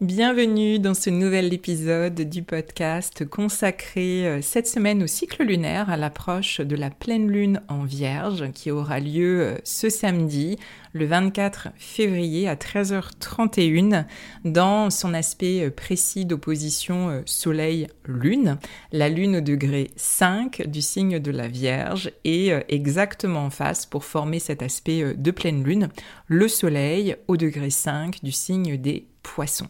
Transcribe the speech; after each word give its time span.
Bienvenue 0.00 0.78
dans 0.78 0.94
ce 0.94 1.10
nouvel 1.10 1.52
épisode 1.52 2.14
du 2.14 2.44
podcast 2.44 3.28
consacré 3.28 4.28
euh, 4.28 4.40
cette 4.40 4.68
semaine 4.68 5.02
au 5.02 5.08
cycle 5.08 5.42
lunaire 5.42 5.90
à 5.90 5.96
l'approche 5.96 6.60
de 6.60 6.76
la 6.76 6.88
pleine 6.88 7.28
lune 7.28 7.62
en 7.66 7.82
vierge 7.82 8.52
qui 8.52 8.70
aura 8.70 9.00
lieu 9.00 9.40
euh, 9.40 9.54
ce 9.64 9.90
samedi 9.90 10.56
le 10.92 11.04
24 11.04 11.70
février 11.76 12.48
à 12.48 12.54
13h31 12.54 14.04
dans 14.44 14.88
son 14.90 15.14
aspect 15.14 15.64
euh, 15.64 15.70
précis 15.70 16.24
d'opposition 16.24 17.20
soleil-lune. 17.26 18.58
La 18.92 19.08
lune 19.08 19.38
au 19.38 19.40
degré 19.40 19.90
5 19.96 20.68
du 20.68 20.80
signe 20.80 21.18
de 21.18 21.32
la 21.32 21.48
vierge 21.48 22.12
est 22.24 22.52
exactement 22.68 23.46
en 23.46 23.50
face 23.50 23.84
pour 23.84 24.04
former 24.04 24.38
cet 24.38 24.62
aspect 24.62 25.14
de 25.16 25.30
pleine 25.32 25.64
lune, 25.64 25.88
le 26.28 26.46
soleil 26.46 27.16
au 27.26 27.36
degré 27.36 27.70
5 27.70 28.22
du 28.22 28.30
signe 28.30 28.76
des 28.76 29.08
poisson. 29.28 29.68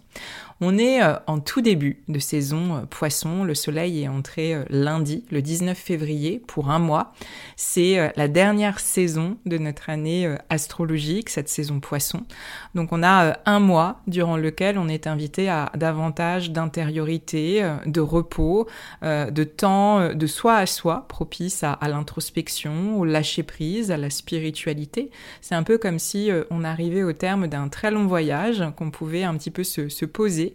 On 0.61 0.77
est 0.77 1.01
euh, 1.01 1.15
en 1.29 1.39
tout 1.39 1.61
début 1.61 2.03
de 2.09 2.19
saison 2.19 2.79
euh, 2.79 2.81
poisson. 2.91 3.45
Le 3.45 3.55
soleil 3.55 4.03
est 4.03 4.09
entré 4.09 4.55
euh, 4.55 4.65
lundi, 4.71 5.25
le 5.31 5.41
19 5.41 5.79
février, 5.79 6.43
pour 6.49 6.71
un 6.71 6.81
mois. 6.81 7.13
C'est 7.55 8.13
la 8.17 8.29
dernière 8.29 8.81
saison 8.81 9.37
de 9.47 9.59
notre 9.59 9.91
année 9.91 10.37
astrologique, 10.49 11.29
cette 11.29 11.49
saison 11.49 11.81
poisson. 11.81 12.25
Donc 12.75 12.93
on 12.93 13.03
a 13.03 13.39
un 13.47 13.61
mois 13.61 14.01
durant 14.07 14.37
lequel 14.37 14.79
on 14.79 14.89
est 14.89 15.07
invité 15.07 15.49
à 15.49 15.71
davantage 15.77 16.51
d'intériorité, 16.51 17.69
de 17.87 18.01
repos, 18.01 18.69
de 19.03 19.45
temps 19.45 20.15
de 20.15 20.27
soi 20.27 20.57
à 20.57 20.67
soi, 20.67 21.07
propice 21.09 21.65
à, 21.65 21.79
l'introspection, 21.89 22.99
au 22.99 23.05
lâcher 23.05 23.43
prise, 23.43 23.91
à 23.91 23.97
la 23.97 24.11
spiritualité. 24.11 25.11
C'est 25.41 25.57
un 25.57 25.65
peu 25.65 25.79
comme 25.79 25.99
si 25.99 26.31
on 26.51 26.63
arrivait 26.63 27.03
au 27.03 27.13
terme 27.13 27.49
d'un 27.49 27.69
très 27.69 27.91
long 27.91 28.07
voyage, 28.07 28.65
qu'on 28.77 28.91
pouvait 28.91 29.25
un 29.25 29.35
petit 29.37 29.51
peu 29.51 29.65
se 29.65 30.05
poser 30.05 30.48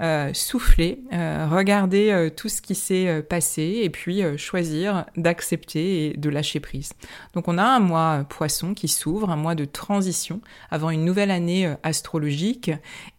euh, 0.00 0.30
souffler, 0.32 1.00
euh, 1.12 1.46
regarder 1.50 2.10
euh, 2.10 2.30
tout 2.30 2.48
ce 2.48 2.62
qui 2.62 2.74
s'est 2.74 3.22
passé 3.22 3.80
et 3.82 3.90
puis 3.90 4.22
choisir 4.36 5.06
d'accepter 5.16 6.06
et 6.06 6.16
de 6.16 6.30
lâcher 6.30 6.60
prise. 6.60 6.92
Donc 7.34 7.48
on 7.48 7.58
a 7.58 7.64
un 7.64 7.80
mois 7.80 8.24
poisson 8.28 8.74
qui 8.74 8.88
s'ouvre, 8.88 9.30
un 9.30 9.36
mois 9.36 9.54
de 9.54 9.64
transition 9.64 10.40
avant 10.70 10.90
une 10.90 11.04
nouvelle 11.04 11.30
année 11.30 11.72
astrologique 11.82 12.70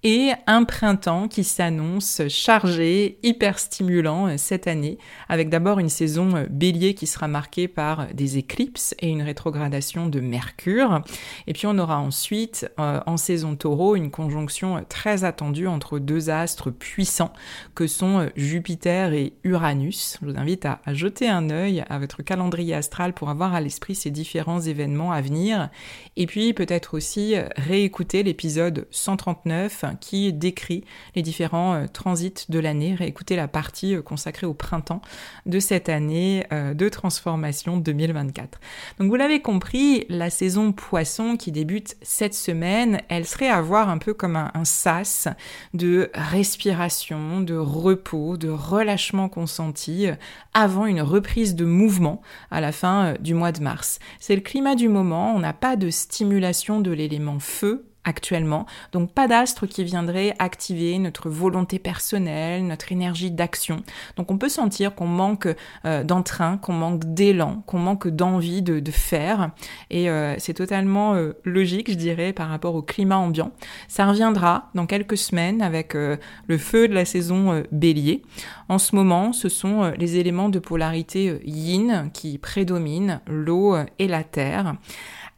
et 0.03 0.31
un 0.47 0.63
printemps 0.63 1.27
qui 1.27 1.43
s'annonce 1.43 2.21
chargé, 2.27 3.19
hyper 3.23 3.59
stimulant 3.59 4.37
cette 4.37 4.67
année, 4.67 4.97
avec 5.27 5.49
d'abord 5.49 5.79
une 5.79 5.89
saison 5.89 6.45
bélier 6.49 6.93
qui 6.93 7.07
sera 7.07 7.27
marquée 7.27 7.67
par 7.67 8.07
des 8.13 8.37
éclipses 8.37 8.95
et 8.99 9.09
une 9.09 9.21
rétrogradation 9.21 10.07
de 10.07 10.19
Mercure. 10.19 11.01
Et 11.47 11.53
puis 11.53 11.67
on 11.67 11.77
aura 11.77 11.99
ensuite 11.99 12.69
en 12.77 13.17
saison 13.17 13.55
taureau 13.55 13.95
une 13.95 14.11
conjonction 14.11 14.83
très 14.87 15.23
attendue 15.23 15.67
entre 15.67 15.99
deux 15.99 16.18
astres 16.27 16.71
puissants 16.71 17.31
que 17.75 17.87
sont 17.87 18.19
euh, 18.19 18.29
Jupiter 18.35 19.13
et 19.13 19.33
Uranus. 19.43 20.17
Je 20.21 20.27
vous 20.27 20.37
invite 20.37 20.65
à, 20.65 20.81
jeter 20.87 21.29
un 21.29 21.49
œil 21.49 21.85
à 21.87 21.99
votre 21.99 22.21
calendrier 22.23 22.73
astral 22.73 23.13
pour 23.13 23.29
avoir 23.29 23.53
à 23.53 23.61
l'esprit 23.61 23.95
ces 23.95 24.11
différents 24.11 24.59
événements 24.59 25.13
à 25.13 25.21
venir. 25.21 25.69
Et 26.17 26.25
puis 26.25 26.53
peut-être 26.53 26.97
aussi 26.97 27.35
euh, 27.35 27.47
réécouter 27.55 28.23
l'épisode 28.23 28.87
139 28.91 29.85
qui 30.01 30.33
décrit 30.33 30.83
les 31.15 31.21
différents 31.21 31.75
euh, 31.75 31.85
transits 31.87 32.49
de 32.49 32.59
l'année, 32.59 32.95
réécouter 32.95 33.37
la 33.37 33.47
partie 33.47 33.95
consacrée 34.03 34.47
au 34.47 34.53
printemps 34.53 35.01
de 35.45 35.59
cette 35.59 35.87
année 35.87 36.45
de 36.51 36.89
transformation 36.89 37.77
2024. 37.77 38.59
Donc 38.99 39.09
vous 39.09 39.15
l'avez 39.15 39.41
compris, 39.41 40.05
la 40.09 40.29
saison 40.29 40.71
poisson 40.71 41.37
qui 41.37 41.51
débute 41.51 41.95
cette 42.01 42.33
semaine, 42.33 43.01
elle 43.09 43.25
serait 43.25 43.49
à 43.49 43.61
voir 43.61 43.89
un 43.89 43.97
peu 43.97 44.13
comme 44.13 44.35
un 44.35 44.65
sas 44.65 45.27
de 45.73 46.08
respiration, 46.13 47.41
de 47.41 47.55
repos, 47.55 48.37
de 48.37 48.49
relâchement 48.49 49.29
consenti 49.29 50.07
euh, 50.07 50.15
avant 50.53 50.85
une 50.85 51.01
reprise 51.01 51.55
de 51.55 51.65
mouvement 51.65 52.21
à 52.51 52.61
la 52.61 52.71
fin 52.71 53.05
euh, 53.05 53.17
du 53.17 53.33
mois 53.33 53.51
de 53.51 53.61
mars. 53.61 53.99
C'est 54.19 54.35
le 54.35 54.41
climat 54.41 54.75
du 54.75 54.89
moment, 54.89 55.33
on 55.35 55.39
n'a 55.39 55.53
pas 55.53 55.75
de 55.75 55.89
stimulation 55.89 56.79
de 56.79 56.91
l'élément 56.91 57.39
feu 57.39 57.88
actuellement. 58.05 58.65
Donc 58.91 59.11
pas 59.13 59.27
d'astre 59.27 59.65
qui 59.65 59.83
viendrait 59.83 60.33
activer 60.39 60.97
notre 60.99 61.29
volonté 61.29 61.79
personnelle, 61.79 62.65
notre 62.65 62.91
énergie 62.91 63.29
d'action. 63.29 63.83
Donc 64.15 64.31
on 64.31 64.37
peut 64.37 64.49
sentir 64.49 64.95
qu'on 64.95 65.07
manque 65.07 65.47
euh, 65.85 66.03
d'entrain, 66.03 66.57
qu'on 66.57 66.73
manque 66.73 67.13
d'élan, 67.13 67.63
qu'on 67.65 67.79
manque 67.79 68.07
d'envie 68.07 68.61
de, 68.61 68.89
faire. 68.89 69.51
Et 69.91 70.09
euh, 70.09 70.33
c'est 70.39 70.55
totalement 70.55 71.13
euh, 71.13 71.33
logique, 71.43 71.91
je 71.91 71.95
dirais, 71.95 72.33
par 72.33 72.49
rapport 72.49 72.73
au 72.73 72.81
climat 72.81 73.17
ambiant. 73.17 73.51
Ça 73.87 74.07
reviendra 74.07 74.69
dans 74.73 74.87
quelques 74.87 75.17
semaines 75.17 75.61
avec 75.61 75.93
le 75.93 76.57
feu 76.57 76.87
de 76.87 76.93
la 76.93 77.05
saison 77.05 77.63
bélier. 77.71 78.23
En 78.67 78.79
ce 78.79 78.95
moment, 78.95 79.31
ce 79.31 79.47
sont 79.47 79.91
les 79.97 80.17
éléments 80.17 80.49
de 80.49 80.57
polarité 80.57 81.39
yin 81.45 82.09
qui 82.13 82.39
prédominent, 82.39 83.21
l'eau 83.27 83.75
et 83.99 84.07
la 84.07 84.23
terre 84.23 84.75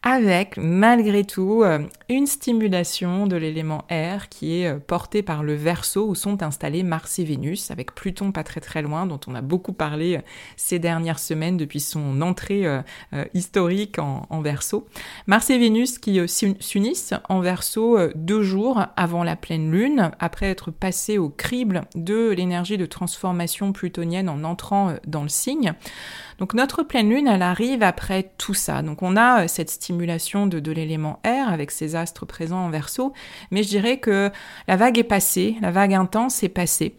avec 0.04 0.58
malgré 0.58 1.24
tout 1.24 1.62
euh, 1.64 1.80
une 2.10 2.26
stimulation 2.26 3.28
de 3.28 3.36
l'élément 3.36 3.86
air 3.88 4.30
qui 4.30 4.60
est 4.60 4.68
euh, 4.68 4.80
porté 4.80 5.22
par 5.22 5.44
le 5.44 5.54
verso 5.54 6.08
où 6.08 6.16
sont 6.16 6.42
installés 6.42 6.82
Mars 6.82 7.20
et 7.20 7.24
Vénus, 7.24 7.70
avec 7.70 7.94
Pluton 7.94 8.32
pas 8.32 8.44
très 8.44 8.62
très 8.62 8.82
loin, 8.82 9.06
dont 9.06 9.20
on 9.28 9.36
a 9.36 9.42
beaucoup 9.42 9.74
parlé 9.74 10.18
euh, 10.18 10.22
ces 10.58 10.80
dernières 10.80 11.20
semaines 11.20 11.58
depuis 11.58 11.80
son 11.80 12.22
entrée 12.22 12.66
historique 13.34 14.00
en, 14.00 14.26
en, 14.30 14.42
verso. 14.42 14.88
Mars 15.28 15.50
et 15.50 15.58
Vénus 15.58 16.00
qui 16.00 16.20
s'unissent 16.28 17.14
en 17.30 17.40
verso 17.40 17.98
deux 18.16 18.44
jours 18.44 18.86
avant 18.96 19.24
la 19.24 19.36
pleine 19.36 19.72
lune, 19.72 20.12
après 20.20 20.48
être 20.48 20.72
passés 20.72 21.18
au 21.18 21.30
crible 21.30 21.84
de 21.96 22.30
l'énergie 22.30 22.78
de 22.78 22.86
transformation 22.86 23.72
plutonienne 23.72 24.30
en 24.30 24.44
entrant 24.44 24.96
dans 25.06 25.24
le 25.24 25.30
signe. 25.30 25.74
Donc 26.42 26.56
notre 26.56 26.82
pleine 26.82 27.08
lune, 27.08 27.28
elle 27.28 27.44
arrive 27.44 27.84
après 27.84 28.32
tout 28.40 28.56
ça. 28.56 28.82
Donc 28.82 29.04
on 29.04 29.16
a 29.16 29.48
cette 29.48 29.70
stimulation 29.70 30.48
de, 30.48 30.60
de 30.60 30.72
l'élément 30.72 31.20
air 31.24 31.54
avec 31.54 31.70
ses 31.70 31.96
astres 31.96 32.26
présents 32.26 32.66
en 32.66 32.72
verso, 32.72 33.14
mais 33.52 33.62
je 33.62 33.70
dirais 33.70 34.00
que 34.00 34.32
la 34.68 34.76
vague 34.76 34.98
est 34.98 35.04
passée, 35.04 35.56
la 35.62 35.70
vague 35.70 35.94
intense 35.94 36.42
est 36.42 36.50
passée. 36.50 36.96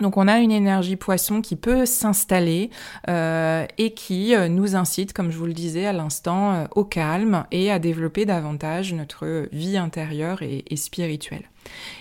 Donc 0.00 0.16
on 0.16 0.26
a 0.26 0.40
une 0.40 0.50
énergie 0.50 0.96
poisson 0.96 1.40
qui 1.40 1.54
peut 1.54 1.86
s'installer 1.86 2.70
euh, 3.08 3.64
et 3.78 3.94
qui 3.94 4.34
euh, 4.34 4.48
nous 4.48 4.74
incite, 4.74 5.12
comme 5.12 5.30
je 5.30 5.38
vous 5.38 5.46
le 5.46 5.52
disais 5.52 5.86
à 5.86 5.92
l'instant, 5.92 6.52
euh, 6.52 6.64
au 6.74 6.84
calme 6.84 7.44
et 7.52 7.70
à 7.70 7.78
développer 7.78 8.24
davantage 8.24 8.92
notre 8.92 9.48
vie 9.52 9.76
intérieure 9.76 10.42
et, 10.42 10.64
spirituelle. 10.76 11.48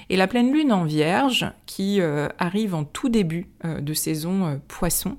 Et 0.10 0.18
la 0.18 0.28
pleine 0.28 0.52
lune 0.52 0.74
en 0.74 0.84
vierge, 0.84 1.46
qui 1.66 2.02
arrive 2.38 2.76
en 2.76 2.84
tout 2.84 3.08
début 3.08 3.48
de 3.64 3.94
saison 3.94 4.60
poisson, 4.68 5.18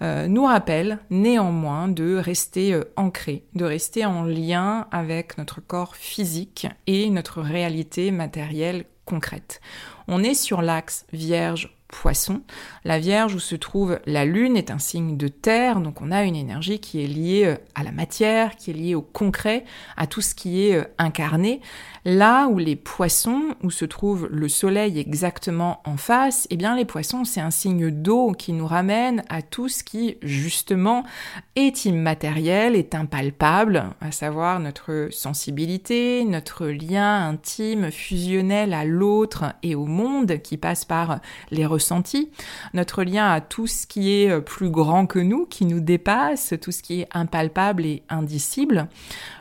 nous 0.00 0.44
rappelle 0.44 0.98
néanmoins 1.10 1.86
de 1.86 2.16
rester 2.16 2.80
ancré, 2.96 3.44
de 3.54 3.64
rester 3.64 4.04
en 4.04 4.24
lien 4.24 4.88
avec 4.90 5.38
notre 5.38 5.60
corps 5.60 5.94
physique 5.94 6.66
et 6.88 7.08
notre 7.08 7.40
réalité 7.40 8.10
matérielle 8.10 8.84
concrète. 9.04 9.60
On 10.08 10.24
est 10.24 10.34
sur 10.34 10.60
l'axe 10.60 11.06
vierge 11.12 11.74
poisson. 11.94 12.42
La 12.84 12.98
Vierge 12.98 13.34
où 13.36 13.38
se 13.38 13.54
trouve 13.54 14.00
la 14.04 14.24
Lune 14.24 14.56
est 14.56 14.70
un 14.70 14.78
signe 14.78 15.16
de 15.16 15.28
terre, 15.28 15.80
donc 15.80 16.02
on 16.02 16.10
a 16.10 16.24
une 16.24 16.34
énergie 16.34 16.80
qui 16.80 17.02
est 17.02 17.06
liée 17.06 17.44
euh, 17.46 17.56
à 17.74 17.84
la 17.84 17.92
matière, 17.92 18.56
qui 18.56 18.70
est 18.70 18.74
liée 18.74 18.94
au 18.94 19.02
concret, 19.02 19.64
à 19.96 20.06
tout 20.06 20.20
ce 20.20 20.34
qui 20.34 20.66
est 20.66 20.76
euh, 20.76 20.84
incarné. 20.98 21.60
Là 22.04 22.48
où 22.48 22.58
les 22.58 22.76
poissons, 22.76 23.54
où 23.62 23.70
se 23.70 23.86
trouve 23.86 24.28
le 24.30 24.48
soleil 24.48 24.98
exactement 24.98 25.80
en 25.86 25.96
face, 25.96 26.46
eh 26.50 26.56
bien 26.56 26.76
les 26.76 26.84
poissons, 26.84 27.24
c'est 27.24 27.40
un 27.40 27.50
signe 27.50 27.90
d'eau 27.90 28.32
qui 28.32 28.52
nous 28.52 28.66
ramène 28.66 29.22
à 29.30 29.40
tout 29.40 29.68
ce 29.68 29.82
qui, 29.82 30.18
justement, 30.20 31.04
est 31.56 31.86
immatériel, 31.86 32.76
est 32.76 32.94
impalpable, 32.94 33.84
à 34.02 34.10
savoir 34.10 34.60
notre 34.60 35.08
sensibilité, 35.12 36.24
notre 36.24 36.66
lien 36.66 37.26
intime, 37.26 37.90
fusionnel 37.90 38.74
à 38.74 38.84
l'autre 38.84 39.54
et 39.62 39.74
au 39.74 39.86
monde 39.86 40.42
qui 40.42 40.58
passe 40.58 40.84
par 40.84 41.20
les 41.50 41.64
ressentis, 41.84 42.30
notre 42.72 43.04
lien 43.04 43.30
à 43.30 43.40
tout 43.42 43.66
ce 43.66 43.86
qui 43.86 44.14
est 44.14 44.40
plus 44.40 44.70
grand 44.70 45.06
que 45.06 45.18
nous, 45.18 45.44
qui 45.44 45.66
nous 45.66 45.80
dépasse, 45.80 46.54
tout 46.62 46.72
ce 46.72 46.82
qui 46.82 47.02
est 47.02 47.08
impalpable 47.12 47.84
et 47.84 48.02
indicible. 48.08 48.88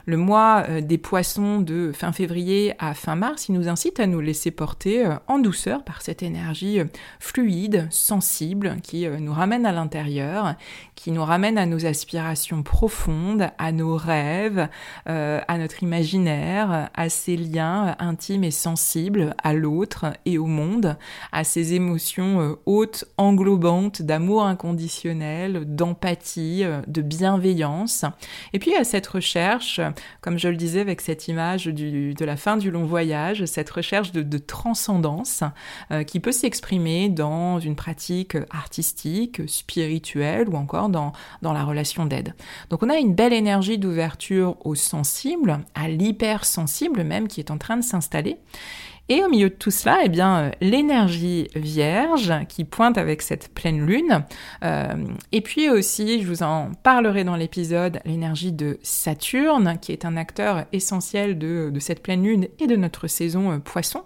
Le 0.06 0.18
mois 0.18 0.66
euh, 0.68 0.82
des 0.82 0.98
poissons 0.98 1.62
de 1.62 1.94
fin 1.94 2.12
février 2.12 2.74
à 2.78 2.94
fin 2.94 3.16
mars, 3.16 3.48
il 3.48 3.54
nous 3.54 3.70
incite 3.70 4.02
à 4.02 4.08
nous 4.08 4.20
laisser 4.20 4.52
porter 4.52 5.06
euh, 5.06 5.16
en 5.28 5.40
douceur 5.40 5.86
par 5.86 6.02
cette 6.02 6.24
énergie 6.24 6.82
euh, 6.82 6.86
fluide, 7.20 7.88
sensible, 7.90 8.78
qui 8.84 9.08
nous 9.08 9.32
ramène 9.32 9.66
à 9.66 9.72
l'intérieur, 9.72 10.56
qui 10.96 11.12
nous 11.12 11.24
ramène 11.24 11.58
à 11.58 11.66
nos 11.66 11.86
aspirations 11.86 12.64
profondes, 12.64 13.50
à 13.58 13.72
nos 13.72 13.96
rêves, 13.96 14.68
à 15.06 15.58
notre 15.58 15.84
imaginaire, 15.84 16.90
à 16.94 17.10
ces 17.10 17.38
liens 17.38 17.96
intimes 18.00 18.44
et 18.44 18.52
sensibles 18.52 19.36
à 19.44 19.54
l'autre 19.54 20.14
et 20.26 20.38
au 20.38 20.46
monde, 20.46 20.98
à 21.32 21.44
ces 21.44 21.74
émotions 21.74 22.33
hautes, 22.66 23.06
englobantes, 23.18 24.02
d'amour 24.02 24.46
inconditionnel, 24.46 25.64
d'empathie, 25.66 26.64
de 26.88 27.02
bienveillance, 27.02 28.06
et 28.54 28.60
puis 28.60 28.76
à 28.76 28.84
cette 28.84 29.08
recherche 29.08 29.80
comme 30.22 30.38
je 30.38 30.48
le 30.48 30.56
disais 30.56 30.80
avec 30.80 31.02
cette 31.02 31.28
image 31.28 31.66
de 31.66 32.26
la 32.26 32.38
fin 32.38 32.58
du 32.58 32.72
long 32.72 32.86
voyage, 32.86 33.46
cette 33.46 33.70
recherche 33.70 34.12
de, 34.12 34.38
transcendance 34.38 35.44
euh, 35.92 36.04
qui 36.04 36.20
peut 36.20 36.32
s'exprimer 36.32 37.10
dans 37.10 37.60
une 37.60 37.76
pratique 37.76 38.36
artistique, 38.50 39.42
spirituelle 39.48 40.50
ou 40.50 40.56
encore 40.56 40.90
dans, 40.90 41.14
dans 41.42 41.54
la 41.54 41.64
relation 41.64 42.06
d'aide. 42.06 42.34
Donc 42.70 42.84
on 42.84 42.90
a 42.90 42.98
une 42.98 43.14
belle 43.14 43.34
énergie 43.34 43.78
d'ouverture 43.78 44.58
au 44.66 44.76
sensible, 44.76 45.60
à 45.76 45.88
l'hypersensible 45.88 47.04
même 47.04 47.28
qui 47.28 47.40
est 47.40 47.52
en 47.52 47.58
train 47.58 47.78
de 47.78 47.84
s'installer. 47.84 48.38
Et 49.10 49.22
au 49.22 49.28
milieu 49.28 49.50
de 49.50 49.56
tout 49.56 49.72
cela, 49.72 50.00
eh 50.06 50.10
bien, 50.10 50.38
euh, 50.38 50.52
l'énergie 50.62 51.50
vierge 51.56 52.34
qui 52.48 52.64
pointe 52.64 52.98
avec 52.98 53.22
cette 53.22 53.54
pleine 53.54 53.86
lune. 53.86 54.24
Euh, 54.64 54.94
et 55.34 55.42
puis 55.42 55.70
aussi, 55.70 56.22
je 56.22 56.28
vous 56.28 56.42
en 56.42 56.72
parlerai 56.84 57.26
dans 57.26 57.36
l'épisode, 57.36 58.00
l'énergie 58.06 58.54
de 58.54 58.80
Saturne, 58.82 59.78
qui 59.82 59.92
est 59.92 60.06
un 60.06 60.16
acteur 60.16 60.66
essentiel 60.72 61.38
de, 61.38 61.72
cette 61.80 62.02
pleine 62.02 62.24
lune 62.24 62.48
et 62.60 62.68
de 62.68 62.78
notre 62.78 63.08
saison 63.08 63.52
euh, 63.52 63.58
poisson. 63.58 64.04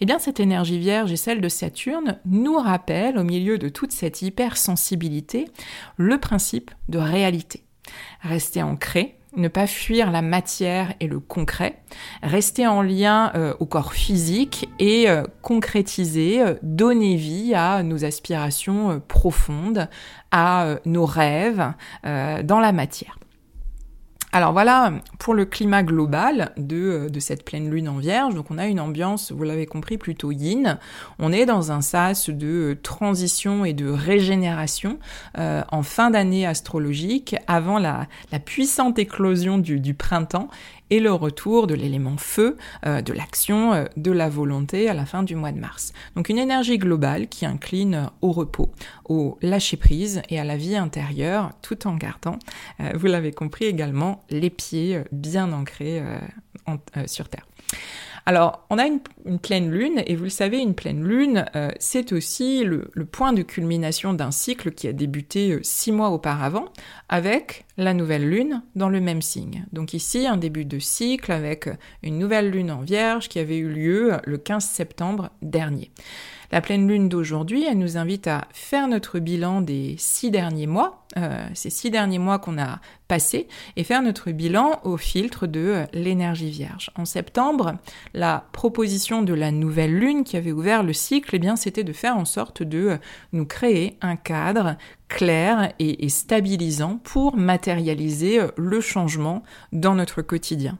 Eh 0.00 0.06
bien, 0.06 0.18
cette 0.18 0.40
énergie 0.40 0.78
vierge 0.78 1.12
et 1.12 1.16
celle 1.16 1.42
de 1.42 1.48
Saturne 1.50 2.18
nous 2.24 2.56
rappellent, 2.56 3.18
au 3.18 3.24
milieu 3.24 3.58
de 3.58 3.68
toute 3.68 3.92
cette 3.92 4.22
hypersensibilité, 4.22 5.44
le 5.98 6.18
principe 6.18 6.70
de 6.88 6.98
réalité. 6.98 7.64
Rester 8.22 8.62
ancré, 8.62 9.17
ne 9.38 9.48
pas 9.48 9.66
fuir 9.66 10.10
la 10.10 10.22
matière 10.22 10.94
et 11.00 11.06
le 11.06 11.20
concret, 11.20 11.80
rester 12.22 12.66
en 12.66 12.82
lien 12.82 13.32
euh, 13.34 13.54
au 13.60 13.66
corps 13.66 13.92
physique 13.92 14.68
et 14.78 15.08
euh, 15.08 15.22
concrétiser, 15.42 16.42
euh, 16.42 16.54
donner 16.62 17.16
vie 17.16 17.54
à 17.54 17.82
nos 17.82 18.04
aspirations 18.04 19.00
profondes, 19.08 19.88
à 20.30 20.76
nos 20.84 21.06
rêves 21.06 21.72
dans 22.04 22.60
la 22.60 22.72
matière. 22.72 23.17
Alors 24.30 24.52
voilà 24.52 24.92
pour 25.18 25.32
le 25.32 25.46
climat 25.46 25.82
global 25.82 26.52
de, 26.58 27.08
de, 27.10 27.20
cette 27.20 27.44
pleine 27.46 27.70
lune 27.70 27.88
en 27.88 27.96
vierge. 27.96 28.34
Donc 28.34 28.50
on 28.50 28.58
a 28.58 28.66
une 28.66 28.78
ambiance, 28.78 29.32
vous 29.32 29.42
l'avez 29.42 29.64
compris, 29.64 29.96
plutôt 29.96 30.32
yin. 30.32 30.78
On 31.18 31.32
est 31.32 31.46
dans 31.46 31.72
un 31.72 31.80
sas 31.80 32.28
de 32.28 32.76
transition 32.82 33.64
et 33.64 33.72
de 33.72 33.88
régénération 33.88 34.98
euh, 35.38 35.62
en 35.72 35.82
fin 35.82 36.10
d'année 36.10 36.46
astrologique 36.46 37.36
avant 37.46 37.78
la, 37.78 38.06
la 38.30 38.38
puissante 38.38 38.98
éclosion 38.98 39.56
du, 39.56 39.80
du 39.80 39.94
printemps 39.94 40.48
et 40.90 41.00
le 41.00 41.12
retour 41.12 41.66
de 41.66 41.74
l'élément 41.74 42.16
feu, 42.16 42.56
euh, 42.86 43.02
de 43.02 43.12
l'action, 43.12 43.72
euh, 43.72 43.84
de 43.96 44.10
la 44.10 44.28
volonté 44.28 44.88
à 44.88 44.94
la 44.94 45.06
fin 45.06 45.22
du 45.22 45.34
mois 45.34 45.52
de 45.52 45.58
mars. 45.58 45.92
Donc 46.16 46.28
une 46.28 46.38
énergie 46.38 46.78
globale 46.78 47.28
qui 47.28 47.46
incline 47.46 48.10
au 48.22 48.32
repos, 48.32 48.70
au 49.04 49.38
lâcher-prise 49.42 50.22
et 50.28 50.40
à 50.40 50.44
la 50.44 50.56
vie 50.56 50.76
intérieure 50.76 51.52
tout 51.62 51.86
en 51.86 51.96
gardant, 51.96 52.38
euh, 52.80 52.92
vous 52.94 53.06
l'avez 53.06 53.32
compris 53.32 53.66
également, 53.66 54.24
les 54.30 54.50
pieds 54.50 55.02
bien 55.12 55.52
ancrés 55.52 56.02
sur 57.06 57.28
Terre. 57.28 57.46
Alors, 58.28 58.66
on 58.68 58.76
a 58.76 58.86
une, 58.86 59.00
pleine 59.38 59.70
lune, 59.70 60.02
et 60.04 60.14
vous 60.14 60.24
le 60.24 60.28
savez, 60.28 60.58
une 60.58 60.74
pleine 60.74 61.02
lune, 61.02 61.46
euh, 61.56 61.70
c'est 61.78 62.12
aussi 62.12 62.62
le, 62.62 62.90
point 63.10 63.32
de 63.32 63.40
culmination 63.40 64.12
d'un 64.12 64.32
cycle 64.32 64.72
qui 64.72 64.86
a 64.86 64.92
débuté 64.92 65.52
euh, 65.52 65.60
six 65.62 65.92
mois 65.92 66.10
auparavant, 66.10 66.66
avec 67.08 67.64
la 67.78 67.94
nouvelle 67.94 68.28
lune 68.28 68.60
dans 68.74 68.90
le 68.90 69.00
même 69.00 69.22
signe. 69.22 69.64
Donc 69.72 69.94
ici, 69.94 70.26
un 70.26 70.36
début 70.36 70.66
de 70.66 70.78
cycle 70.78 71.32
avec 71.32 71.70
une 72.02 72.18
nouvelle 72.18 72.50
lune 72.50 72.70
en 72.70 72.82
vierge 72.82 73.30
qui 73.30 73.38
avait 73.38 73.56
eu 73.56 73.70
lieu 73.70 74.18
le 74.24 74.36
15 74.36 74.62
septembre 74.62 75.30
dernier. 75.40 75.90
La 76.50 76.62
pleine 76.62 76.88
lune 76.88 77.10
d'aujourd'hui, 77.10 77.66
elle 77.68 77.78
nous 77.78 77.98
invite 77.98 78.26
à 78.26 78.48
faire 78.52 78.88
notre 78.88 79.18
bilan 79.18 79.60
des 79.60 79.96
six 79.98 80.30
derniers 80.30 80.66
mois, 80.66 81.04
euh, 81.18 81.46
ces 81.52 81.68
six 81.68 81.90
derniers 81.90 82.18
mois 82.18 82.38
qu'on 82.38 82.58
a 82.58 82.80
passés, 83.06 83.48
et 83.76 83.84
faire 83.84 84.00
notre 84.00 84.30
bilan 84.30 84.80
au 84.84 84.96
filtre 84.96 85.46
de 85.46 85.60
euh, 85.60 85.86
l'énergie 85.92 86.50
vierge. 86.50 86.90
En 86.94 87.04
septembre, 87.04 87.74
la 88.14 88.46
proposition 88.52 89.20
de 89.20 89.34
la 89.34 89.50
nouvelle 89.50 89.94
lune 89.94 90.24
qui 90.24 90.38
avait 90.38 90.52
ouvert 90.52 90.82
le 90.82 90.94
cycle, 90.94 91.36
eh 91.36 91.38
bien, 91.38 91.56
c'était 91.56 91.84
de 91.84 91.92
faire 91.92 92.16
en 92.16 92.24
sorte 92.24 92.62
de 92.62 92.78
euh, 92.78 92.96
nous 93.32 93.44
créer 93.44 93.98
un 94.00 94.16
cadre 94.16 94.76
clair 95.08 95.72
et, 95.78 96.08
stabilisant 96.08 97.00
pour 97.02 97.36
matérialiser 97.36 98.40
euh, 98.40 98.48
le 98.56 98.80
changement 98.80 99.42
dans 99.72 99.94
notre 99.94 100.22
quotidien. 100.22 100.78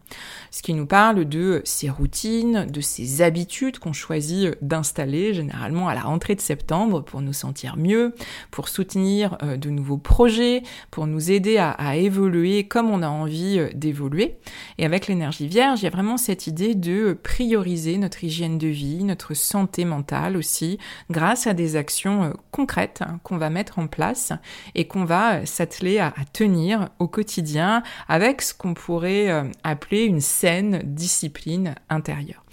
Ce 0.50 0.62
qui 0.62 0.74
nous 0.74 0.86
parle 0.86 1.24
de 1.24 1.62
ces 1.64 1.90
routines, 1.90 2.66
de 2.66 2.80
ces 2.80 3.22
habitudes 3.22 3.78
qu'on 3.78 3.92
choisit 3.92 4.46
euh, 4.46 4.54
d'installer 4.60 5.32
généralement 5.34 5.88
à 5.88 5.94
la 5.94 6.02
rentrée 6.02 6.34
de 6.34 6.40
septembre 6.40 7.00
pour 7.02 7.22
nous 7.22 7.32
sentir 7.32 7.76
mieux, 7.76 8.14
pour 8.50 8.68
soutenir 8.68 9.38
euh, 9.42 9.56
de 9.56 9.70
nouveaux 9.70 9.98
projets, 9.98 10.62
pour 10.90 11.06
nous 11.06 11.30
aider 11.30 11.58
à, 11.58 11.96
évoluer 11.96 12.64
comme 12.64 12.90
on 12.90 13.02
a 13.02 13.08
envie 13.08 13.60
d'évoluer. 13.74 14.36
Et 14.76 14.84
avec 14.84 15.06
l'énergie 15.06 15.48
vierge, 15.48 15.80
il 15.80 15.84
y 15.84 15.86
a 15.86 15.90
vraiment 15.90 16.16
cette 16.16 16.46
idée 16.46 16.74
de 16.74 17.18
prioriser 17.22 17.96
notre 17.96 18.22
hygiène 18.22 18.58
de 18.58 18.68
vie, 18.68 19.04
notre 19.04 19.34
santé 19.34 19.84
mentale 19.84 20.36
aussi, 20.36 20.78
grâce 21.10 21.46
à 21.46 21.54
des 21.54 21.76
actions 21.76 22.34
concrètes 22.50 23.02
hein, 23.02 23.20
qu'on 23.22 23.38
va 23.38 23.48
mettre 23.48 23.78
en 23.78 23.86
place 23.86 24.17
et 24.74 24.86
qu'on 24.86 25.04
va 25.04 25.46
s'atteler 25.46 25.98
à, 25.98 26.12
tenir 26.32 26.88
au 26.98 27.08
quotidien 27.08 27.82
avec 28.08 28.42
ce 28.42 28.54
qu'on 28.54 28.74
pourrait 28.74 29.30
euh, 29.30 29.44
appeler 29.64 30.04
une 30.04 30.20
saine 30.20 30.82
discipline 30.84 31.74
intérieure. 31.88 32.44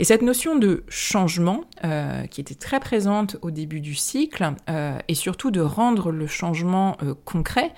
Et 0.00 0.04
cette 0.04 0.22
notion 0.22 0.56
de 0.56 0.84
changement, 0.88 1.64
euh, 1.84 2.24
qui 2.26 2.40
était 2.40 2.54
très 2.54 2.78
présente 2.78 3.36
au 3.42 3.50
début 3.50 3.80
du 3.80 3.96
cycle, 3.96 4.54
euh, 4.68 4.96
et 5.08 5.14
surtout 5.14 5.50
de 5.50 5.60
rendre 5.60 6.12
le 6.12 6.28
changement 6.28 6.96
concret, 7.24 7.72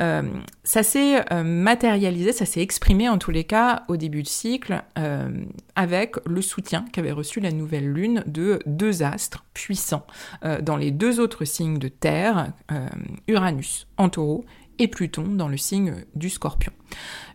euh, 0.00 0.22
ça 0.64 0.82
s'est 0.82 1.24
euh, 1.32 1.42
matérialisé, 1.42 2.32
ça 2.32 2.46
s'est 2.46 2.60
exprimé 2.60 3.08
en 3.08 3.18
tous 3.18 3.30
les 3.30 3.44
cas 3.44 3.84
au 3.88 3.96
début 3.96 4.22
du 4.22 4.30
cycle 4.30 4.82
euh, 4.98 5.30
avec 5.74 6.16
le 6.26 6.42
soutien 6.42 6.84
qu'avait 6.92 7.12
reçu 7.12 7.40
la 7.40 7.50
nouvelle 7.50 7.90
lune 7.90 8.22
de 8.26 8.58
deux 8.66 9.02
astres 9.02 9.44
puissants 9.54 10.06
dans 10.62 10.76
les 10.76 10.90
deux 10.90 11.20
autres 11.20 11.44
signes 11.44 11.78
de 11.78 11.88
Terre, 11.88 12.52
Uranus 13.26 13.86
en 13.96 14.08
taureau 14.08 14.44
et 14.78 14.88
Pluton 14.88 15.24
dans 15.24 15.48
le 15.48 15.56
signe 15.56 16.04
du 16.14 16.28
scorpion. 16.28 16.72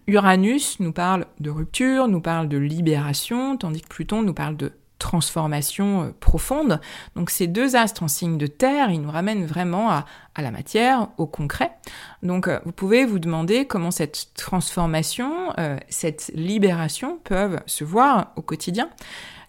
Uranus 0.08 0.80
nous 0.80 0.91
parle 0.91 1.25
de 1.39 1.50
rupture, 1.50 2.08
nous 2.08 2.22
parle 2.22 2.48
de 2.48 2.58
libération, 2.58 3.58
tandis 3.58 3.82
que 3.82 3.88
Pluton 3.88 4.22
nous 4.22 4.34
parle 4.34 4.58
de 4.58 4.72
transformation 5.01 6.13
profonde. 6.20 6.79
Donc 7.15 7.29
ces 7.29 7.48
deux 7.48 7.75
astres 7.75 8.03
en 8.03 8.08
signe 8.08 8.38
de 8.38 8.48
terre, 8.48 8.91
ils 8.91 9.01
nous 9.01 9.12
ramènent 9.12 9.46
vraiment 9.46 9.89
à, 9.89 10.05
la 10.38 10.51
matière, 10.51 11.10
au 11.17 11.25
concret. 11.25 11.72
Donc 12.24 12.50
vous 12.65 12.72
pouvez 12.72 13.05
vous 13.05 13.20
demander 13.20 13.65
comment 13.65 13.91
cette 13.91 14.29
transformation, 14.36 15.53
cette 15.89 16.31
libération 16.34 17.20
peuvent 17.24 17.60
se 17.65 17.84
voir 17.84 18.31
au 18.38 18.41
quotidien. 18.41 18.89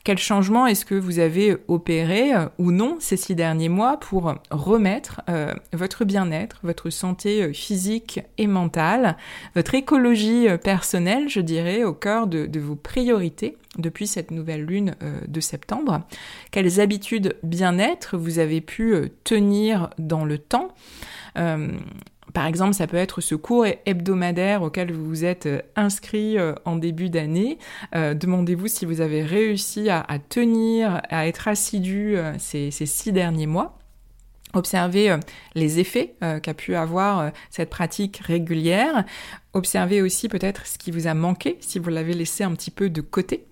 Quel 0.04 0.18
changement 0.18 0.66
est-ce 0.66 0.84
que 0.84 0.96
vous 0.96 1.20
avez 1.20 1.56
opéré 1.68 2.34
euh, 2.34 2.46
ou 2.58 2.72
non 2.72 2.96
ces 2.98 3.16
six 3.16 3.36
derniers 3.36 3.68
mois 3.68 3.98
pour 4.00 4.34
remettre 4.50 5.20
euh, 5.28 5.54
votre 5.72 6.04
bien-être, 6.04 6.58
votre 6.64 6.90
santé 6.90 7.42
euh, 7.42 7.52
physique 7.52 8.20
et 8.36 8.48
mentale, 8.48 9.16
votre 9.54 9.76
écologie 9.76 10.48
personnelle, 10.64 11.28
je 11.28 11.40
dirais, 11.40 11.84
au 11.84 11.92
cœur 11.92 12.26
de, 12.26 12.58
vos 12.58 12.74
priorités 12.74 13.56
depuis 13.78 14.08
cette 14.08 14.32
nouvelle 14.32 14.64
lune 14.64 14.96
de 15.26 15.40
septembre? 15.40 16.02
Quelles 16.50 16.80
habitudes 16.80 17.36
bien-être 17.42 18.16
vous 18.16 18.38
avez 18.38 18.60
pu 18.60 18.94
tenir 19.24 19.90
dans 19.98 20.24
le 20.24 20.38
temps? 20.38 20.68
Par 22.32 22.46
exemple, 22.46 22.74
ça 22.74 22.86
peut 22.86 22.96
être 22.96 23.20
ce 23.20 23.34
cours 23.34 23.66
hebdomadaire 23.86 24.62
auquel 24.62 24.92
vous 24.92 25.04
vous 25.04 25.24
êtes 25.24 25.46
euh, 25.46 25.60
inscrit 25.76 26.38
euh, 26.38 26.54
en 26.64 26.76
début 26.76 27.10
d'année. 27.10 27.58
Euh, 27.94 28.14
demandez-vous 28.14 28.68
si 28.68 28.86
vous 28.86 29.00
avez 29.00 29.22
réussi 29.22 29.90
à, 29.90 30.04
tenir, 30.28 31.02
à 31.10 31.26
être 31.26 31.48
assidu 31.48 32.16
ces 32.38 32.70
six 32.70 33.12
derniers 33.12 33.46
mois. 33.46 33.78
Observez 34.54 35.10
euh, 35.10 35.18
les 35.54 35.80
effets 35.80 36.14
euh, 36.22 36.38
qu'a 36.38 36.54
pu 36.54 36.74
avoir 36.74 37.20
euh, 37.20 37.30
cette 37.50 37.70
pratique 37.70 38.18
régulière. 38.18 39.04
Observez 39.54 40.02
aussi 40.02 40.28
peut-être 40.28 40.66
ce 40.66 40.78
qui 40.78 40.90
vous 40.90 41.06
a 41.06 41.14
manqué 41.14 41.56
si 41.60 41.78
vous 41.78 41.90
l'avez 41.90 42.14
laissé 42.14 42.44
un 42.44 42.52
petit 42.52 42.70
peu 42.70 42.88
de 42.88 43.02
côté. 43.02 43.44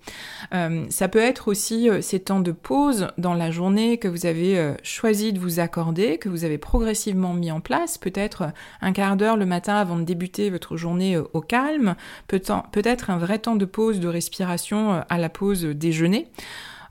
ça 0.89 1.07
peut 1.07 1.19
être 1.19 1.47
aussi 1.47 1.89
ces 2.01 2.19
temps 2.19 2.39
de 2.39 2.51
pause 2.51 3.09
dans 3.19 3.35
la 3.35 3.51
journée 3.51 3.99
que 3.99 4.07
vous 4.07 4.25
avez 4.25 4.73
choisi 4.81 5.31
de 5.31 5.37
vous 5.37 5.59
accorder, 5.59 6.17
que 6.17 6.27
vous 6.27 6.43
avez 6.43 6.57
progressivement 6.57 7.35
mis 7.35 7.51
en 7.51 7.61
place. 7.61 7.99
Peut-être 7.99 8.51
un 8.81 8.93
quart 8.93 9.15
d'heure 9.15 9.37
le 9.37 9.45
matin 9.45 9.75
avant 9.75 9.95
de 9.95 10.03
débuter 10.03 10.49
votre 10.49 10.75
journée 10.75 11.19
au 11.19 11.41
calme. 11.41 11.95
Peut-être 12.25 13.11
un 13.11 13.19
vrai 13.19 13.37
temps 13.37 13.55
de 13.55 13.65
pause 13.65 13.99
de 13.99 14.07
respiration 14.07 15.03
à 15.07 15.17
la 15.19 15.29
pause 15.29 15.65
déjeuner. 15.65 16.31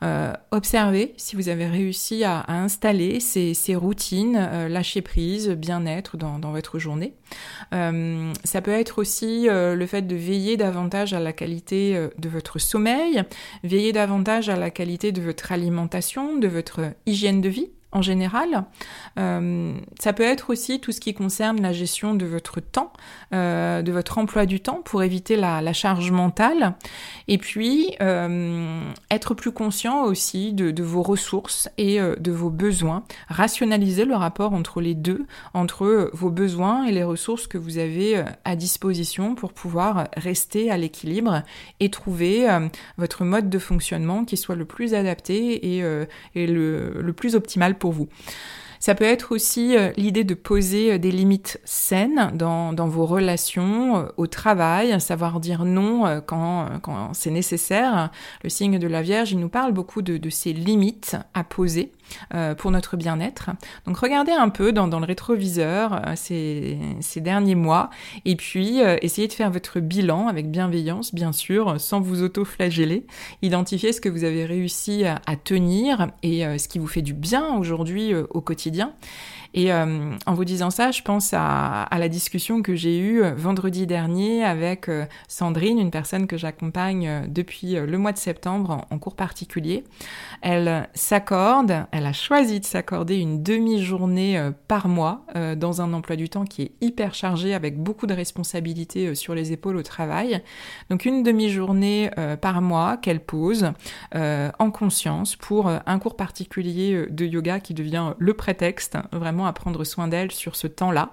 Euh, 0.03 0.33
observez 0.51 1.15
si 1.17 1.37
vous 1.37 1.49
avez 1.49 1.67
réussi 1.67 2.25
à, 2.25 2.45
installer 2.49 3.21
ces, 3.21 3.75
routines, 3.75 4.37
euh, 4.39 4.69
lâcher 4.69 5.03
prise, 5.03 5.51
bien-être 5.51 6.17
dans, 6.17 6.39
votre 6.51 6.79
journée. 6.79 7.15
Euh, 7.75 8.33
ça 8.45 8.61
peut 8.61 8.73
être 8.73 8.99
aussi 8.99 9.47
le 9.49 9.87
fait 9.87 10.03
de 10.03 10.17
veiller 10.17 10.57
davantage 10.57 11.13
à 11.13 11.21
la 11.21 11.33
qualité 11.33 12.09
de 12.19 12.29
votre 12.29 12.59
sommeil, 12.59 13.23
veiller 13.63 13.93
davantage 13.93 14.49
à 14.49 14.57
la 14.57 14.71
qualité 14.71 15.13
de 15.13 15.21
votre 15.21 15.53
alimentation, 15.53 16.37
de 16.37 16.49
votre 16.49 16.93
hygiène 17.07 17.41
de 17.41 17.49
vie 17.49 17.69
en 17.93 18.03
général. 18.03 18.65
Euh, 19.19 19.75
ça 19.99 20.13
peut 20.13 20.23
être 20.23 20.51
aussi 20.51 20.81
tout 20.81 20.93
ce 20.93 21.01
qui 21.01 21.15
concerne 21.15 21.61
la 21.61 21.73
gestion 21.73 22.15
de 22.15 22.25
votre 22.25 22.61
temps, 22.61 22.93
euh, 23.35 23.83
de 23.83 23.91
votre 23.93 24.19
emploi 24.19 24.47
du 24.47 24.61
temps 24.61 24.81
pour 24.85 25.03
éviter 25.03 25.37
la, 25.37 25.73
charge 25.73 26.11
mentale. 26.11 26.75
Et 27.29 27.39
puis, 27.39 27.95
euh, 28.03 28.83
être 29.11 29.35
plus 29.35 29.53
conscient 29.53 30.03
aussi 30.03 30.53
de, 30.53 30.83
vos 30.83 31.03
ressources 31.03 31.69
et 31.79 32.01
de 32.01 32.33
vos 32.33 32.51
besoins. 32.51 33.05
Rationaliser 33.29 34.05
le 34.05 34.17
rapport 34.17 34.53
entre 34.53 34.81
les 34.81 34.95
deux, 34.95 35.27
entre 35.55 36.11
vos 36.13 36.31
besoins 36.31 36.85
et 36.87 36.93
les 36.93 37.05
ressources 37.05 37.47
que 37.47 37.57
vous 37.57 37.79
avez 37.79 38.25
à 38.45 38.57
disposition 38.57 39.35
pour 39.37 39.53
pouvoir 39.53 40.09
rester 40.17 40.71
à 40.71 40.77
l'équilibre 40.77 41.43
et 41.79 41.91
trouver 41.91 42.49
votre 42.99 43.25
mode 43.25 43.49
de 43.49 43.59
fonctionnement 43.59 44.25
qui 44.25 44.37
soit 44.37 44.57
le 44.57 44.65
plus 44.65 44.95
adapté 44.95 45.77
et, 45.77 45.83
le, 46.35 47.01
le 47.01 47.13
plus 47.13 47.37
optimal 47.37 47.79
vous. 47.89 48.09
Ça 48.81 48.95
peut 48.95 49.05
être 49.05 49.33
aussi 49.33 49.77
euh, 49.77 49.93
l'idée 49.99 50.25
de 50.25 50.33
poser 50.33 50.93
euh, 50.93 50.99
des 50.99 51.13
limites 51.13 51.61
saines 51.65 52.31
dans, 52.35 52.73
vos 52.89 53.05
relations, 53.05 53.99
euh, 53.99 54.05
au 54.17 54.27
travail, 54.27 54.99
savoir 55.03 55.39
dire 55.39 55.67
non 55.67 56.23
quand, 56.27 56.81
c'est 57.13 57.31
nécessaire. 57.31 58.11
Le 58.43 58.49
signe 58.49 58.79
de 58.79 58.89
la 58.89 59.03
Vierge, 59.03 59.33
il 59.33 59.39
nous 59.39 59.51
parle 59.51 59.73
beaucoup 59.73 60.01
de 60.01 60.31
ces 60.31 60.55
limites 60.55 61.17
à 61.35 61.45
poser. 61.45 61.93
Euh, 62.35 62.55
pour 62.55 62.71
notre 62.71 62.97
bien-être. 62.97 63.51
Donc 63.87 63.97
regardez 63.97 64.33
un 64.33 64.49
peu 64.49 64.73
dans, 64.73 64.87
le 64.87 65.05
rétroviseur 65.05 66.01
euh, 66.07 66.13
ces, 66.15 67.21
derniers 67.21 67.55
mois 67.55 67.91
et 68.25 68.37
puis 68.37 68.83
euh, 68.83 68.97
essayez 69.03 69.29
de 69.29 69.33
faire 69.33 69.51
votre 69.51 69.81
bilan 69.81 70.29
avec 70.29 70.51
bienveillance, 70.51 71.15
bien 71.15 71.33
sûr, 71.33 71.81
sans 71.81 72.01
vous 72.01 72.23
auto-flageller. 72.23 73.07
Identifiez 73.43 73.93
ce 73.93 74.01
que 74.01 74.09
vous 74.09 74.25
avez 74.25 74.45
réussi 74.45 75.05
à, 75.05 75.19
tenir 75.43 76.09
et 76.23 76.43
ce 76.59 76.69
qui 76.69 76.79
vous 76.79 76.87
fait 76.87 77.03
du 77.03 77.15
bien 77.15 77.57
aujourd'hui 77.57 78.15
au 78.15 78.41
quotidien. 78.41 78.93
Et 79.55 79.73
en 79.73 80.35
vous 80.35 80.45
disant 80.45 80.71
ça, 80.71 80.91
je 80.91 81.03
pense 81.03 81.33
à, 81.33 81.89
la 81.91 82.09
discussion 82.09 82.63
que 82.63 82.75
j'ai 82.75 82.99
eue 82.99 83.23
vendredi 83.37 83.87
dernier 83.87 84.45
avec 84.45 84.89
Sandrine, 85.29 85.79
une 85.79 85.91
personne 85.91 86.27
que 86.27 86.37
j'accompagne 86.37 87.27
depuis 87.29 87.75
le 87.75 87.99
mois 87.99 88.13
de 88.13 88.19
septembre 88.19 88.87
en, 88.91 88.99
cours 88.99 89.17
particulier. 89.17 89.85
Elle 90.43 90.89
s'accorde, 90.95 91.87
elle 91.91 92.00
a 92.07 92.13
choisi 92.13 92.61
de 92.61 92.65
s'accorder 92.65 93.17
une 93.17 93.43
demi-journée 93.43 94.51
par 94.69 94.89
mois 94.89 95.25
dans 95.57 95.81
un 95.81 95.93
emploi 95.93 96.17
du 96.17 96.29
temps 96.29 96.45
qui 96.45 96.63
est 96.63 96.73
hyper 96.81 97.15
chargé 97.15 97.55
avec 97.55 97.79
beaucoup 97.79 98.07
de 98.07 98.15
responsabilités 98.15 99.15
sur 99.15 99.35
les 99.35 99.53
épaules 99.53 99.77
au 99.77 99.83
travail. 99.83 100.43
Donc 100.91 101.05
une 101.05 101.23
demi-journée 101.23 102.11
par 102.41 102.63
mois 102.63 102.97
qu'elle 102.97 103.21
pose 103.21 103.73
en 104.15 104.71
conscience 104.71 105.37
pour 105.37 105.69
un 105.69 105.99
cours 105.99 106.17
particulier 106.17 107.07
de 107.09 107.25
yoga 107.25 107.61
qui 107.61 107.75
devient 107.75 108.15
le 108.19 108.35
prétexte 108.35 108.99
vraiment 109.13 109.47
à 109.47 109.53
prendre 109.53 109.85
soin 109.85 110.09
d'elle 110.09 110.33
sur 110.33 110.57
ce 110.57 110.67
temps-là. 110.67 111.11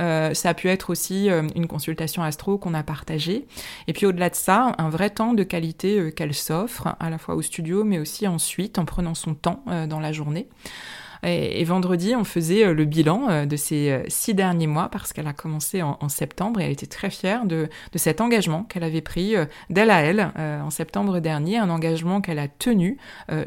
Euh, 0.00 0.34
ça 0.34 0.50
a 0.50 0.54
pu 0.54 0.68
être 0.68 0.90
aussi 0.90 1.30
euh, 1.30 1.42
une 1.54 1.66
consultation 1.66 2.22
astro 2.22 2.58
qu'on 2.58 2.74
a 2.74 2.82
partagée. 2.82 3.46
Et 3.86 3.92
puis 3.92 4.06
au-delà 4.06 4.30
de 4.30 4.34
ça, 4.34 4.74
un 4.78 4.88
vrai 4.88 5.10
temps 5.10 5.34
de 5.34 5.42
qualité 5.42 5.98
euh, 5.98 6.10
qu'elle 6.10 6.34
s'offre, 6.34 6.96
à 7.00 7.10
la 7.10 7.18
fois 7.18 7.34
au 7.34 7.42
studio, 7.42 7.84
mais 7.84 7.98
aussi 7.98 8.26
ensuite 8.26 8.78
en 8.78 8.84
prenant 8.84 9.14
son 9.14 9.34
temps 9.34 9.62
dans 9.88 10.00
la 10.00 10.12
journée 10.12 10.25
journée. 10.26 10.48
Et, 11.22 11.64
vendredi, 11.64 12.14
on 12.14 12.24
faisait 12.24 12.64
euh, 12.64 12.74
le 12.74 12.84
bilan 12.84 13.28
euh, 13.28 13.46
de 13.46 13.56
ces 13.56 13.90
euh, 13.90 14.02
six 14.08 14.34
derniers 14.34 14.66
mois 14.66 14.88
parce 14.90 15.12
qu'elle 15.12 15.26
a 15.26 15.32
commencé 15.32 15.82
en, 15.82 15.96
septembre 16.08 16.60
et 16.60 16.64
elle 16.64 16.72
était 16.72 16.86
très 16.86 17.10
fière 17.10 17.46
de, 17.46 17.68
cet 17.96 18.20
engagement 18.20 18.62
qu'elle 18.62 18.84
avait 18.84 19.00
pris 19.00 19.34
d'elle 19.70 19.90
à 19.90 20.02
elle 20.02 20.30
en 20.36 20.70
septembre 20.70 21.18
dernier, 21.18 21.58
un 21.58 21.68
engagement 21.68 22.20
qu'elle 22.20 22.38
a 22.38 22.46
tenu 22.46 22.96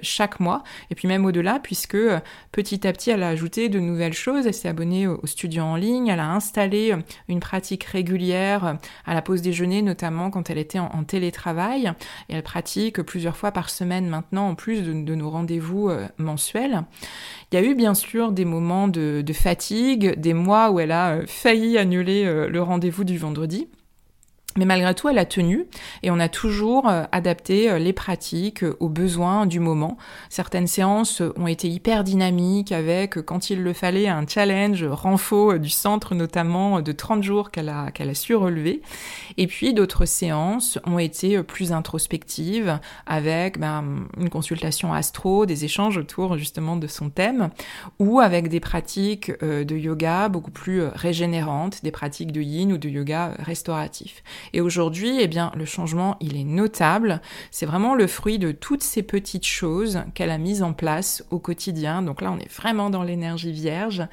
chaque 0.01 0.39
mois. 0.39 0.63
Et 0.91 0.95
puis 0.95 1.07
même 1.07 1.25
au-delà 1.25 1.59
puisque 1.59 1.97
petit 2.51 2.85
à 2.85 2.91
petit 2.91 3.11
elle 3.11 3.23
a 3.23 3.29
ajouté 3.29 3.69
de 3.69 3.79
nouvelles 3.79 4.13
choses, 4.13 4.45
elle 4.45 4.53
s'est 4.53 4.67
abonnée 4.67 5.07
au, 5.07 5.25
studio 5.25 5.63
en 5.63 5.77
ligne, 5.77 6.07
elle 6.07 6.19
a 6.19 6.29
installé 6.29 6.93
une 7.29 7.39
pratique 7.39 7.85
régulière 7.85 8.77
à 9.05 9.13
la 9.13 9.21
pause 9.21 9.41
déjeuner 9.41 9.81
notamment 9.81 10.29
quand 10.29 10.49
elle 10.49 10.57
était 10.57 10.79
en, 10.79 11.03
télétravail. 11.03 11.93
Et 12.27 12.35
elle 12.35 12.43
pratique 12.43 13.01
plusieurs 13.01 13.38
fois 13.38 13.51
par 13.51 13.69
semaine 13.69 14.07
maintenant 14.07 14.49
en 14.49 14.55
plus 14.55 14.81
de, 14.81 14.93
de 14.93 15.15
nos 15.15 15.29
rendez-vous 15.29 15.89
mensuels. 16.17 16.83
Il 17.51 17.55
y 17.55 17.57
a 17.57 17.65
eu 17.65 17.68
bien 17.75 17.93
sûr 17.93 18.31
des 18.31 18.45
moments 18.45 18.88
de, 18.88 19.21
de 19.21 19.33
fatigue, 19.33 20.19
des 20.19 20.33
mois 20.33 20.71
où 20.71 20.79
elle 20.79 20.91
a 20.91 21.17
euh, 21.17 21.23
failli 21.27 21.77
annuler 21.77 22.25
euh, 22.25 22.47
le 22.47 22.61
rendez-vous 22.61 23.03
du 23.03 23.17
vendredi. 23.17 23.67
Mais 24.59 24.65
malgré 24.65 24.93
tout, 24.93 25.07
elle 25.07 25.17
a 25.17 25.23
tenu 25.23 25.67
et 26.03 26.11
on 26.11 26.19
a 26.19 26.27
toujours 26.27 26.89
euh, 26.89 27.05
adapté 27.13 27.71
euh, 27.71 27.79
les 27.79 27.93
pratiques 27.93 28.65
euh, 28.65 28.75
aux 28.81 28.89
besoins 28.89 29.45
du 29.45 29.61
moment. 29.61 29.97
Certaines 30.27 30.67
séances 30.67 31.21
ont 31.37 31.47
été 31.47 31.69
hyper 31.69 32.03
dynamiques 32.03 32.73
avec, 32.73 33.21
quand 33.21 33.49
il 33.49 33.63
le 33.63 33.71
fallait, 33.71 34.09
un 34.09 34.27
challenge 34.27 34.83
renfort 34.83 35.59
du 35.59 35.69
centre 35.69 36.13
notamment 36.13 36.81
de 36.81 36.91
30 36.91 37.23
jours 37.23 37.51
qu'elle 37.51 37.69
a, 37.69 37.89
su 38.13 38.35
relever. 38.35 38.81
Et 39.37 39.47
puis 39.47 39.73
d'autres 39.73 40.05
séances 40.05 40.77
ont 40.85 40.99
été 40.99 41.41
plus 41.41 41.71
introspectives 41.71 42.79
avec 43.05 43.59
ben, 43.59 44.07
une 44.17 44.29
consultation 44.29 44.93
astro, 44.93 45.45
des 45.45 45.63
échanges 45.63 45.97
autour 45.97 46.37
justement 46.37 46.75
de 46.75 46.87
son 46.87 47.09
thème 47.09 47.49
ou 47.97 48.19
avec 48.19 48.49
des 48.49 48.59
pratiques 48.59 49.31
de 49.41 49.77
yoga 49.77 50.27
beaucoup 50.27 50.51
plus 50.51 50.83
régénérantes, 50.83 51.81
des 51.81 51.91
pratiques 51.91 52.33
de 52.33 52.41
yin 52.41 52.73
ou 52.73 52.77
de 52.77 52.89
yoga 52.89 53.35
restauratif. 53.39 54.23
Et 54.53 54.61
aujourd'hui, 54.61 55.17
eh 55.19 55.27
bien, 55.27 55.51
le 55.55 55.65
changement, 55.65 56.17
il 56.19 56.37
est 56.37 56.43
notable. 56.43 57.21
C'est 57.51 57.65
vraiment 57.65 57.95
le 57.95 58.07
fruit 58.07 58.39
de 58.39 58.51
toutes 58.51 58.83
ces 58.83 59.03
petites 59.03 59.45
choses 59.45 60.01
qu'elle 60.13 60.29
a 60.29 60.37
mises 60.37 60.63
en 60.63 60.73
place 60.73 61.23
au 61.31 61.39
quotidien. 61.39 62.01
Donc 62.01 62.21
là, 62.21 62.31
on 62.31 62.37
est 62.37 62.51
vraiment 62.51 62.89
dans 62.89 63.03
l'énergie 63.03 63.51
vierge. 63.51 64.03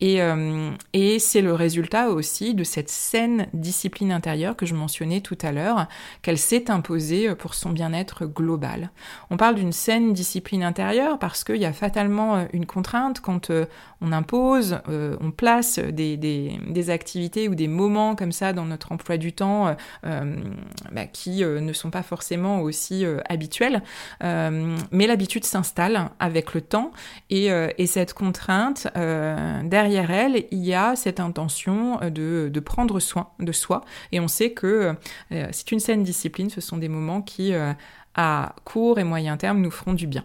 Et, 0.00 0.22
euh, 0.22 0.70
c'est 1.18 1.42
le 1.42 1.54
résultat 1.54 2.10
aussi 2.10 2.54
de 2.54 2.64
cette 2.64 2.88
saine 2.88 3.46
discipline 3.52 4.12
intérieure 4.12 4.56
que 4.56 4.66
je 4.66 4.74
mentionnais 4.74 5.20
tout 5.20 5.38
à 5.42 5.52
l'heure, 5.52 5.86
qu'elle 6.22 6.38
s'est 6.38 6.70
imposée 6.70 7.34
pour 7.34 7.54
son 7.54 7.70
bien-être 7.70 8.26
global. 8.26 8.90
On 9.30 9.36
parle 9.36 9.54
d'une 9.54 9.72
saine 9.72 10.12
discipline 10.12 10.62
intérieure 10.62 11.18
parce 11.18 11.44
qu'il 11.44 11.56
y 11.56 11.64
a 11.64 11.72
fatalement 11.72 12.36
euh, 12.36 12.44
une 12.52 12.66
contrainte 12.66 13.20
quand 13.20 13.50
euh, 13.50 13.66
on 14.00 14.12
impose, 14.12 14.80
on 14.88 15.30
place 15.30 15.78
des, 15.78 16.90
activités 16.90 17.48
ou 17.48 17.54
des 17.54 17.68
moments 17.68 18.16
comme 18.16 18.32
ça 18.32 18.52
dans 18.52 18.64
notre 18.64 18.90
emploi 18.90 19.16
du 19.16 19.32
temps 19.32 19.71
comportements 20.02 20.52
bah, 20.92 21.06
qui 21.06 21.44
ne 21.44 21.72
sont 21.72 21.90
pas 21.90 22.02
forcément 22.02 22.60
aussi 22.60 23.04
habituels. 23.28 23.82
mais 24.20 25.06
l'habitude 25.06 25.44
s'installe 25.44 26.10
avec 26.18 26.54
le 26.54 26.60
temps 26.60 26.92
et, 27.30 27.46
et 27.78 27.86
cette 27.86 28.14
contrainte, 28.14 28.88
derrière 28.94 30.10
elle, 30.10 30.44
il 30.50 30.64
y 30.64 30.74
a 30.74 30.96
cette 30.96 31.20
intention 31.20 31.98
de, 32.10 32.60
prendre 32.60 33.00
soin 33.00 33.28
de 33.38 33.52
soi. 33.52 33.84
Et 34.12 34.20
on 34.20 34.28
sait 34.28 34.52
que 34.52 34.94
c'est 35.30 35.72
une 35.72 35.80
saine 35.80 36.02
discipline, 36.02 36.50
ce 36.50 36.60
sont 36.60 36.76
des 36.76 36.88
moments 36.88 37.22
qui, 37.22 37.52
à 38.14 38.54
court 38.64 38.98
et 38.98 39.04
moyen 39.04 39.36
terme, 39.36 39.60
nous 39.60 39.70
feront 39.70 39.94
du 39.94 40.06
bien. 40.06 40.24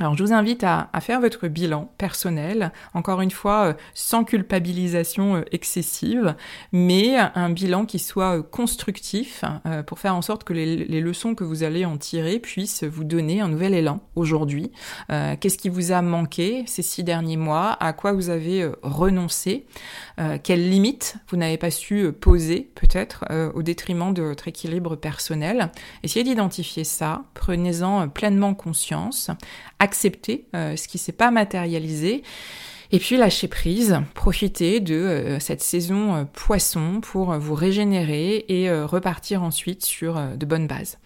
Alors 0.00 0.16
je 0.16 0.22
vous 0.22 0.32
invite 0.32 0.62
à, 0.62 0.88
faire 1.00 1.20
votre 1.20 1.48
bilan 1.48 1.90
personnel, 1.98 2.72
encore 2.94 3.20
une 3.20 3.32
fois 3.32 3.64
euh, 3.64 3.72
sans 3.94 4.22
culpabilisation 4.22 5.36
euh, 5.36 5.44
excessive, 5.50 6.36
mais 6.70 7.16
un 7.16 7.50
bilan 7.50 7.84
qui 7.84 7.98
soit 7.98 8.38
euh, 8.38 8.42
constructif 8.42 9.44
pour 9.86 9.98
faire 9.98 10.14
en 10.14 10.22
sorte 10.22 10.44
que 10.44 10.52
les, 10.52 11.00
leçons 11.00 11.34
que 11.34 11.42
vous 11.42 11.64
allez 11.64 11.84
en 11.84 11.96
tirer 11.96 12.38
puissent 12.38 12.84
vous 12.84 13.02
donner 13.02 13.40
un 13.40 13.48
nouvel 13.48 13.74
élan 13.74 14.00
aujourd'hui. 14.14 14.70
Qu'est-ce 15.08 15.58
qui 15.58 15.68
vous 15.68 15.92
a 15.92 16.02
manqué 16.02 16.64
ces 16.66 16.82
six 16.82 17.04
derniers 17.04 17.36
mois? 17.36 17.76
À 17.80 17.92
quoi 17.92 18.12
vous 18.12 18.30
avez 18.30 18.70
renoncé? 18.82 19.66
Quelles 20.42 20.68
limites 20.68 21.16
vous 21.28 21.36
n'avez 21.36 21.56
pas 21.56 21.70
su 21.70 22.12
poser 22.12 22.70
peut-être 22.74 23.24
au 23.54 23.62
détriment 23.62 24.12
de 24.12 24.22
votre 24.22 24.48
équilibre 24.48 24.96
personnel? 24.96 25.70
Essayez 26.02 26.24
d'identifier 26.24 26.84
ça, 26.84 27.22
prenez-en 27.34 28.08
pleinement 28.08 28.54
conscience 28.54 29.30
accepter 29.88 30.44
euh, 30.54 30.76
ce 30.76 30.86
qui 30.86 30.98
s'est 30.98 31.12
pas 31.12 31.30
matérialisé. 31.30 32.22
Et 32.92 32.98
puis 32.98 33.16
lâcher 33.16 33.48
prise, 33.48 34.00
profiter 34.14 34.80
de 34.80 34.94
euh, 34.94 35.40
cette 35.40 35.62
saison 35.62 36.14
euh, 36.14 36.24
poisson 36.24 37.00
pour 37.00 37.32
vous 37.38 37.54
régénérer 37.54 38.44
et 38.48 38.70
repartir 38.70 39.42
ensuite 39.42 39.84
sur 39.84 40.20
de 40.36 40.46
bonnes 40.46 40.66
bases. 40.66 40.98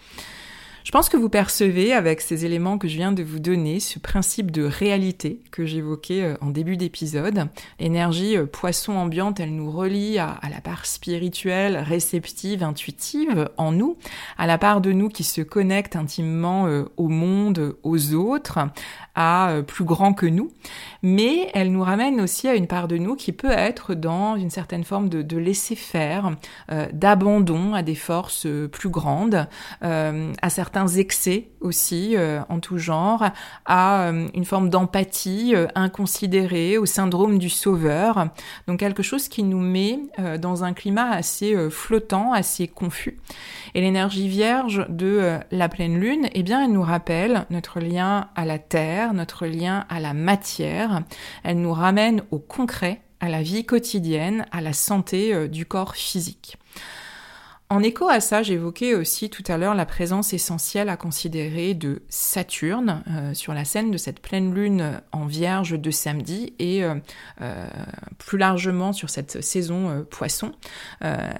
Je 0.84 0.90
pense 0.90 1.08
que 1.08 1.16
vous 1.16 1.28
percevez 1.28 1.92
avec 1.92 2.20
ces 2.20 2.44
éléments 2.44 2.76
que 2.76 2.88
je 2.88 2.96
viens 2.96 3.12
de 3.12 3.22
vous 3.22 3.38
donner 3.38 3.78
ce 3.78 4.00
principe 4.00 4.50
de 4.50 4.64
réalité 4.64 5.38
que 5.52 5.64
j'évoquais 5.64 6.24
euh, 6.24 6.36
en 6.40 6.50
début 6.50 6.76
d'épisode. 6.76 7.46
L'énergie 7.78 8.36
euh, 8.36 8.46
poisson 8.46 8.94
ambiante, 8.94 9.38
elle 9.38 9.54
nous 9.54 9.70
relie 9.70 10.18
à, 10.18 10.40
la 10.50 10.60
part 10.60 10.84
spirituelle, 10.86 11.76
réceptive, 11.76 12.64
intuitive 12.64 13.48
en 13.58 13.70
nous, 13.70 13.96
à 14.38 14.48
la 14.48 14.58
part 14.58 14.80
de 14.80 14.90
nous 14.90 15.08
qui 15.08 15.22
se 15.22 15.40
connecte 15.40 15.94
intimement 15.94 16.66
euh, 16.66 16.84
au 16.96 17.06
monde, 17.06 17.76
aux 17.84 18.14
autres, 18.14 18.58
à 19.14 19.56
plus 19.66 19.84
grand 19.84 20.14
que 20.14 20.26
nous. 20.26 20.50
Mais 21.02 21.50
elle 21.52 21.70
nous 21.70 21.82
ramène 21.82 22.18
aussi 22.20 22.48
à 22.48 22.54
une 22.54 22.66
part 22.66 22.88
de 22.88 22.96
nous 22.96 23.14
qui 23.14 23.32
peut 23.32 23.50
être 23.50 23.94
dans 23.94 24.36
une 24.36 24.48
certaine 24.48 24.84
forme 24.84 25.10
de, 25.10 25.36
laisser 25.36 25.76
faire, 25.76 26.34
d'abandon 26.92 27.74
à 27.74 27.82
des 27.82 27.94
forces 27.94 28.46
plus 28.70 28.88
grandes, 28.88 29.46
à 29.82 30.50
certains 30.50 30.71
excès 30.96 31.48
aussi 31.60 32.16
euh, 32.16 32.40
en 32.48 32.60
tout 32.60 32.78
genre, 32.78 33.24
à 33.64 34.08
euh, 34.08 34.28
une 34.34 34.44
forme 34.44 34.68
d'empathie 34.68 35.54
euh, 35.54 35.66
inconsidérée, 35.74 36.78
au 36.78 36.86
syndrome 36.86 37.38
du 37.38 37.48
sauveur. 37.48 38.28
Donc 38.66 38.80
quelque 38.80 39.02
chose 39.02 39.28
qui 39.28 39.42
nous 39.42 39.60
met 39.60 40.00
dans 40.40 40.64
un 40.64 40.72
climat 40.72 41.10
assez 41.10 41.70
flottant, 41.70 42.32
assez 42.32 42.68
confus. 42.68 43.18
Et 43.74 43.80
l'énergie 43.80 44.28
vierge 44.28 44.86
de 44.88 45.38
la 45.50 45.68
pleine 45.68 45.98
lune, 45.98 46.28
eh 46.32 46.42
bien, 46.42 46.64
elle 46.64 46.72
nous 46.72 46.82
rappelle 46.82 47.46
notre 47.50 47.80
lien 47.80 48.28
à 48.34 48.44
la 48.44 48.58
terre, 48.58 49.14
notre 49.14 49.46
lien 49.46 49.86
à 49.88 50.00
la 50.00 50.14
matière. 50.14 51.02
Elle 51.44 51.60
nous 51.60 51.72
ramène 51.72 52.22
au 52.30 52.38
concret, 52.38 53.00
à 53.20 53.28
la 53.28 53.42
vie 53.42 53.64
quotidienne, 53.64 54.46
à 54.50 54.60
la 54.60 54.72
santé 54.72 55.48
du 55.48 55.66
corps 55.66 55.94
physique. 55.94 56.56
En 57.72 57.82
écho 57.82 58.06
à 58.06 58.20
ça, 58.20 58.42
j'évoquais 58.42 58.94
aussi 58.94 59.30
tout 59.30 59.44
à 59.46 59.56
l'heure 59.56 59.74
la 59.74 59.86
présence 59.86 60.34
essentielle 60.34 60.90
à 60.90 60.98
considérer 60.98 61.72
de 61.72 62.02
Saturne 62.10 63.02
euh, 63.08 63.32
sur 63.32 63.54
la 63.54 63.64
scène 63.64 63.90
de 63.90 63.96
cette 63.96 64.20
pleine 64.20 64.52
lune 64.52 65.00
en 65.10 65.24
vierge 65.24 65.80
de 65.80 65.90
samedi 65.90 66.52
et 66.58 66.84
euh, 66.84 66.96
euh, 67.40 67.66
plus 68.18 68.36
largement 68.36 68.92
sur 68.92 69.08
cette 69.08 69.42
saison 69.42 70.04
poisson. 70.10 70.52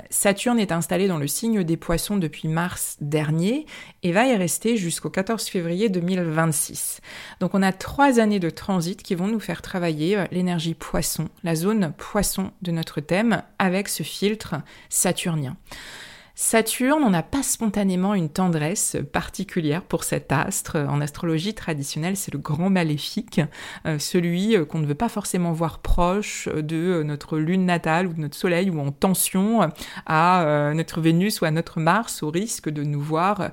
Saturne 0.09 0.59
est 0.59 0.73
installé 0.73 1.07
dans 1.07 1.19
le 1.19 1.27
signe 1.27 1.65
des 1.65 1.77
poissons 1.77 2.17
depuis 2.17 2.49
mars 2.49 2.97
dernier 3.03 3.67
et 4.03 4.13
va 4.13 4.27
y 4.27 4.35
rester 4.35 4.79
jusqu'au 4.79 5.11
14 5.11 5.45
février 5.49 5.91
2026. 5.91 7.03
Donc 7.41 7.55
on 7.55 7.63
a 7.63 7.73
trois 7.73 8.21
années 8.21 8.41
de 8.41 8.49
transit 8.49 9.03
qui 9.03 9.15
vont 9.15 9.29
nous 9.29 9.39
faire 9.39 9.61
travailler 9.61 10.25
l'énergie 10.31 10.73
poisson, 10.73 11.29
la 11.45 11.55
zone 11.55 11.93
poisson 11.99 12.53
de 12.63 12.73
notre 12.73 13.03
thème 13.03 13.43
avec 13.59 13.91
ce 13.91 14.03
filtre 14.03 14.55
saturnien. 14.89 15.59
Saturne, 16.35 17.03
on 17.05 17.11
n'a 17.11 17.23
pas 17.23 17.43
spontanément 17.43 18.15
une 18.15 18.31
tendresse 18.31 18.97
particulière 19.13 19.83
pour 19.83 20.03
cet 20.03 20.33
astre. 20.33 20.77
En 20.77 21.03
astrologie 21.03 21.53
traditionnelle, 21.53 22.17
c'est 22.17 22.33
le 22.33 22.39
grand 22.39 22.71
maléfique, 22.71 23.41
euh, 23.87 23.99
celui 23.99 24.57
euh, 24.57 24.65
qu'on 24.65 24.79
ne 24.79 24.87
veut 24.87 24.95
pas 24.95 25.11
forcément 25.11 25.53
voir 25.53 25.81
proche 25.81 26.49
de 26.49 26.77
euh, 26.77 27.05
notre 27.05 27.39
lune 27.39 27.67
natale 27.67 28.07
ou 28.07 28.15
de 28.15 28.21
notre 28.21 28.37
soleil 28.37 28.71
ou 28.71 28.81
en 28.81 28.93
tension 28.93 29.69
à 30.07 30.73
notre 30.75 31.01
Vénus 31.01 31.41
ou 31.41 31.45
à 31.45 31.51
notre 31.51 31.81
Mars 31.81 32.23
au 32.23 32.31
risque 32.31 32.69
de 32.69 32.83
nous 32.83 33.01
voir 33.01 33.51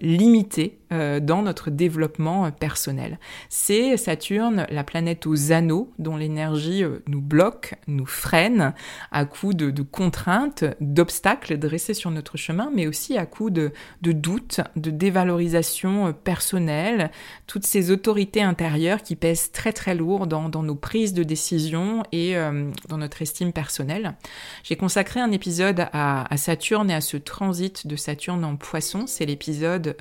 limités 0.00 0.78
dans 1.20 1.42
notre 1.42 1.70
développement 1.70 2.50
personnel. 2.50 3.18
C'est 3.48 3.96
Saturne, 3.96 4.66
la 4.70 4.84
planète 4.84 5.26
aux 5.26 5.52
anneaux, 5.52 5.92
dont 5.98 6.16
l'énergie 6.16 6.84
nous 7.06 7.20
bloque, 7.20 7.74
nous 7.86 8.06
freine 8.06 8.74
à 9.10 9.24
coup 9.24 9.54
de, 9.54 9.82
contraintes, 9.82 10.64
d'obstacles 10.80 11.58
dressés 11.58 11.94
sur 11.94 12.10
notre 12.10 12.36
chemin, 12.36 12.70
mais 12.74 12.86
aussi 12.86 13.18
à 13.18 13.26
coup 13.26 13.50
de, 13.50 13.72
doutes, 14.02 14.60
de 14.76 14.90
dévalorisation 14.90 16.08
euh, 16.08 16.12
personnelle, 16.12 17.10
toutes 17.46 17.66
ces 17.66 17.90
autorités 17.90 18.42
intérieures 18.42 19.02
qui 19.02 19.16
pèsent 19.16 19.52
très 19.52 19.72
très 19.72 19.94
lourd 19.94 20.26
dans, 20.26 20.48
nos 20.48 20.74
prises 20.74 21.14
de 21.14 21.22
décision 21.22 22.02
et 22.12 22.36
euh, 22.36 22.70
dans 22.88 22.98
notre 22.98 23.22
estime 23.22 23.52
personnelle. 23.52 24.14
J'ai 24.62 24.76
consacré 24.76 25.20
un 25.20 25.32
épisode 25.32 25.86
à, 25.92 26.26
Saturne 26.36 26.90
et 26.90 26.94
à 26.94 27.00
ce 27.00 27.16
transit 27.16 27.86
de 27.86 27.96
Saturne 27.96 28.44
en 28.44 28.56
poisson, 28.56 29.06
c'est 29.06 29.26
l'épisode 29.26 29.96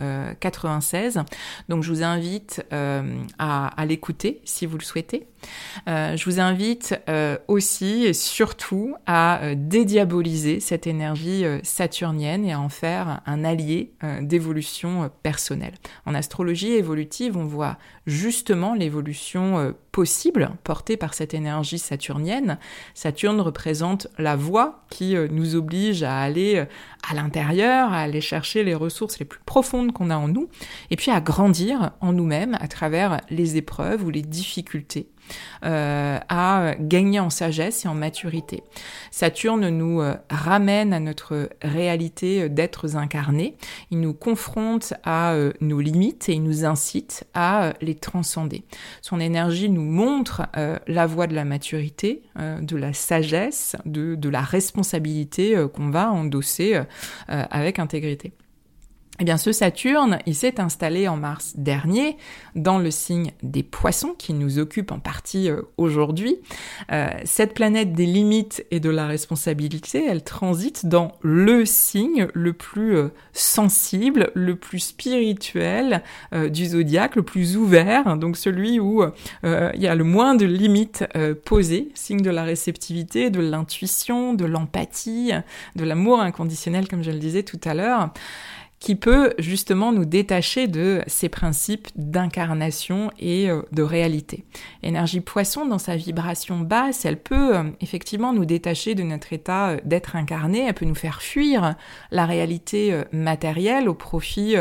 96, 0.84 1.18
euh, 1.18 1.22
donc 1.70 1.84
je 1.84 1.90
vous 1.92 2.04
invite 2.04 2.66
à, 2.72 3.68
à 3.68 3.86
l'écouter 3.86 4.42
si 4.46 4.66
vous 4.66 4.78
le 4.78 4.84
souhaitez. 4.84 5.28
Euh, 5.88 6.16
je 6.16 6.26
vous 6.26 6.40
invite 6.40 7.00
euh, 7.10 7.38
aussi 7.48 8.06
et 8.06 8.14
surtout 8.14 8.96
à 9.06 9.44
euh, 9.44 9.56
dédiaboliser 9.58 10.60
cette 10.60 10.88
énergie 10.88 11.46
saturnienne 11.64 12.46
et 12.46 12.54
à 12.54 12.60
en 12.60 12.70
faire 12.70 13.22
un 13.26 13.44
allié 13.44 13.94
d'évolution 14.22 15.10
personnelle. 15.24 15.74
En 16.06 16.14
astrologie 16.14 16.72
évolutive, 16.72 17.38
on 17.38 17.46
voit 17.46 17.78
justement 18.06 18.74
l'évolution 18.74 19.74
possible 19.92 20.52
portée 20.64 20.98
par 20.98 21.14
cette 21.14 21.34
énergie 21.34 21.80
saturnienne. 21.80 22.58
Saturne 22.94 23.42
représente 23.42 24.08
la 24.18 24.36
voie 24.36 24.86
qui 24.90 25.16
nous 25.32 25.56
oblige 25.56 26.04
à 26.04 26.20
aller 26.20 26.66
à 27.10 27.14
l'intérieur, 27.14 27.94
à 27.94 28.02
aller 28.02 28.22
chercher 28.22 28.64
les 28.64 28.76
ressources 28.76 29.20
les 29.20 29.26
plus 29.26 29.42
profondes 29.46 29.92
qu'on 29.92 30.10
a 30.10 30.18
en 30.18 30.28
nous, 30.28 30.50
et 30.90 30.96
puis 30.96 31.12
à 31.12 31.22
grandir 31.22 31.92
en 32.02 32.14
nous-mêmes 32.14 32.58
à 32.60 32.68
travers 32.68 33.22
les 33.30 33.58
épreuves 33.58 34.04
ou 34.04 34.10
les 34.10 34.22
difficultés 34.22 35.13
euh, 35.64 36.20
à 36.28 36.76
gagner 36.80 37.20
en 37.20 37.30
sagesse 37.30 37.86
et 37.86 37.88
en 37.88 37.94
maturité. 37.94 38.64
Saturne 39.12 39.70
nous 39.70 40.02
euh, 40.02 40.16
ramène 40.30 40.94
à 40.94 41.00
notre 41.00 41.50
réalité 41.62 42.50
d'êtres 42.50 42.98
incarnés, 42.98 43.56
il 43.92 44.02
nous 44.02 44.14
confronte 44.14 44.94
à 45.04 45.34
euh, 45.34 45.54
nos 45.62 45.80
limites 45.80 46.28
et 46.28 46.34
il 46.34 46.44
nous 46.44 46.66
incite 46.66 47.24
à 47.34 47.74
les 47.82 47.96
transcender. 47.96 48.64
Son 49.02 49.20
énergie 49.20 49.70
nous 49.70 49.84
montre 49.84 50.44
la 50.88 51.08
voie 51.08 51.28
de 51.28 51.36
la 51.36 51.46
maturité, 51.46 52.24
de 52.38 52.76
la 52.76 52.94
sagesse, 52.94 53.76
de 53.86 54.30
la 54.30 54.42
responsabilité 54.42 55.56
qu'on 55.74 55.90
va 55.90 56.12
endosser 56.12 56.80
avec 57.28 57.80
intégrité. 57.80 58.34
Eh 59.20 59.26
bien, 59.26 59.38
ce 59.38 59.52
Saturne, 59.52 60.18
il 60.26 60.34
s'est 60.34 60.60
installé 60.60 61.08
en 61.08 61.18
mars 61.18 61.54
dernier 61.56 62.18
dans 62.56 62.80
le 62.80 62.90
signe 62.90 63.32
des 63.44 63.62
poissons 63.62 64.16
qui 64.18 64.34
nous 64.34 64.58
occupe 64.58 64.92
en 64.92 64.98
partie 64.98 65.52
euh, 65.52 65.62
aujourd'hui. 65.78 66.38
Euh, 66.92 67.10
cette 67.24 67.54
planète 67.54 67.94
des 67.94 68.08
limites 68.08 68.66
et 68.72 68.80
de 68.80 68.90
la 68.90 69.06
responsabilité, 69.06 70.04
elle 70.04 70.24
transite 70.24 70.88
dans 70.88 71.12
le 71.22 71.64
signe 71.64 72.28
le 72.34 72.54
plus 72.54 72.98
euh, 72.98 73.10
sensible, 73.34 74.32
le 74.34 74.56
plus 74.56 74.80
spirituel 74.80 76.02
du 76.32 76.66
zodiaque, 76.66 77.16
le 77.16 77.24
plus 77.24 77.58
ouvert, 77.58 78.18
donc 78.18 78.38
celui 78.38 78.80
où 78.80 79.04
il 79.44 79.82
y 79.82 79.88
a 79.88 79.96
le 79.96 80.04
moins 80.04 80.36
de 80.36 80.46
limites 80.46 81.06
posées, 81.46 81.90
signe 81.94 82.22
de 82.22 82.30
la 82.30 82.44
réceptivité, 82.44 83.30
de 83.30 83.40
l'intuition, 83.40 84.34
de 84.34 84.46
l'empathie, 84.46 85.32
de 85.76 85.84
l'amour 85.84 86.22
inconditionnel, 86.22 86.88
comme 86.88 87.04
je 87.04 87.12
le 87.12 87.20
disais 87.20 87.44
tout 87.44 87.60
à 87.64 87.74
l'heure 87.74 88.12
qui 88.84 88.96
peut 88.96 89.34
justement 89.40 89.94
nous 89.94 90.04
détacher 90.04 90.68
de 90.68 91.04
ces 91.08 91.30
principes 91.30 91.88
d'incarnation 91.96 93.12
et 93.18 93.50
euh, 93.50 93.62
de 93.72 93.82
réalité. 93.82 94.44
L'énergie 94.84 95.22
poisson, 95.22 95.66
dans 95.66 95.78
sa 95.78 95.96
vibration 95.96 96.60
basse, 96.60 97.06
elle 97.06 97.16
peut 97.16 97.56
euh, 97.56 97.64
effectivement 97.80 98.34
nous 98.34 98.44
détacher 98.44 98.94
de 98.94 99.04
notre 99.04 99.32
état 99.32 99.70
euh, 99.70 99.78
d'être 99.86 100.18
incarné, 100.18 100.66
elle 100.68 100.74
peut 100.74 100.84
nous 100.84 100.96
faire 100.96 101.22
fuir 101.22 101.76
la 102.12 102.26
réalité 102.26 103.04
matérielle 103.14 103.88
au 103.88 103.94
profit 103.94 104.56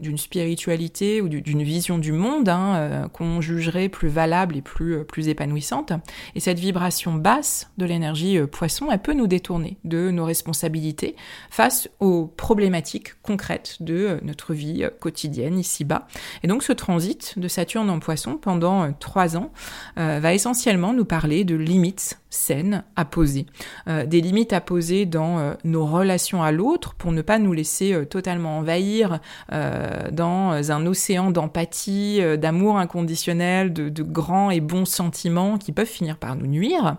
d'une 0.00 0.18
spiritualité 0.18 1.20
ou 1.20 1.28
d'une 1.28 1.62
vision 1.62 1.98
du 1.98 2.10
monde 2.10 2.48
hein, 2.48 3.08
qu'on 3.12 3.40
jugerait 3.40 3.88
plus 3.88 4.08
valable 4.08 4.56
et 4.56 4.62
plus, 4.62 5.04
plus 5.04 5.28
épanouissante. 5.28 5.92
Et 6.34 6.40
cette 6.40 6.58
vibration 6.58 7.14
basse 7.14 7.70
de 7.78 7.86
l'énergie 7.86 8.40
poisson, 8.50 8.88
elle 8.90 9.02
peut 9.02 9.14
nous 9.14 9.26
détourner 9.26 9.78
de 9.84 10.10
nos 10.10 10.24
responsabilités 10.24 11.14
face 11.50 11.88
aux 12.00 12.26
problématiques 12.26 13.20
concrètes 13.22 13.67
de 13.80 13.94
euh, 13.94 14.18
notre 14.22 14.54
vie 14.54 14.84
euh, 14.84 14.90
quotidienne 14.90 15.58
ici-bas. 15.58 16.06
Et 16.42 16.48
donc 16.48 16.62
ce 16.62 16.72
transit 16.72 17.38
de 17.38 17.48
Saturne 17.48 17.90
en 17.90 17.98
poisson 17.98 18.36
pendant 18.36 18.84
euh, 18.84 18.90
trois 18.98 19.36
ans 19.36 19.50
va 19.96 20.32
essentiellement 20.32 20.92
nous 20.92 21.04
parler 21.04 21.44
de 21.44 21.54
limites 21.54 22.18
saines 22.30 22.84
à 22.96 23.04
poser. 23.04 23.46
des 23.86 24.20
limites 24.20 24.52
à 24.52 24.60
poser 24.60 25.06
dans 25.06 25.56
nos 25.64 25.86
relations 25.86 26.42
à 26.42 26.52
l'autre 26.52 26.94
pour 26.94 27.12
ne 27.12 27.22
pas 27.22 27.38
nous 27.38 27.52
laisser 27.52 28.06
totalement 28.10 28.58
envahir 28.58 29.20
dans 29.50 30.70
un 30.70 30.86
océan 30.86 31.30
d'empathie, 31.30 32.20
d'amour 32.38 32.78
inconditionnel, 32.78 33.72
de, 33.72 34.02
grands 34.02 34.50
et 34.50 34.60
bons 34.60 34.84
sentiments 34.84 35.58
qui 35.58 35.72
peuvent 35.72 35.86
finir 35.86 36.18
par 36.18 36.36
nous 36.36 36.46
nuire. 36.46 36.96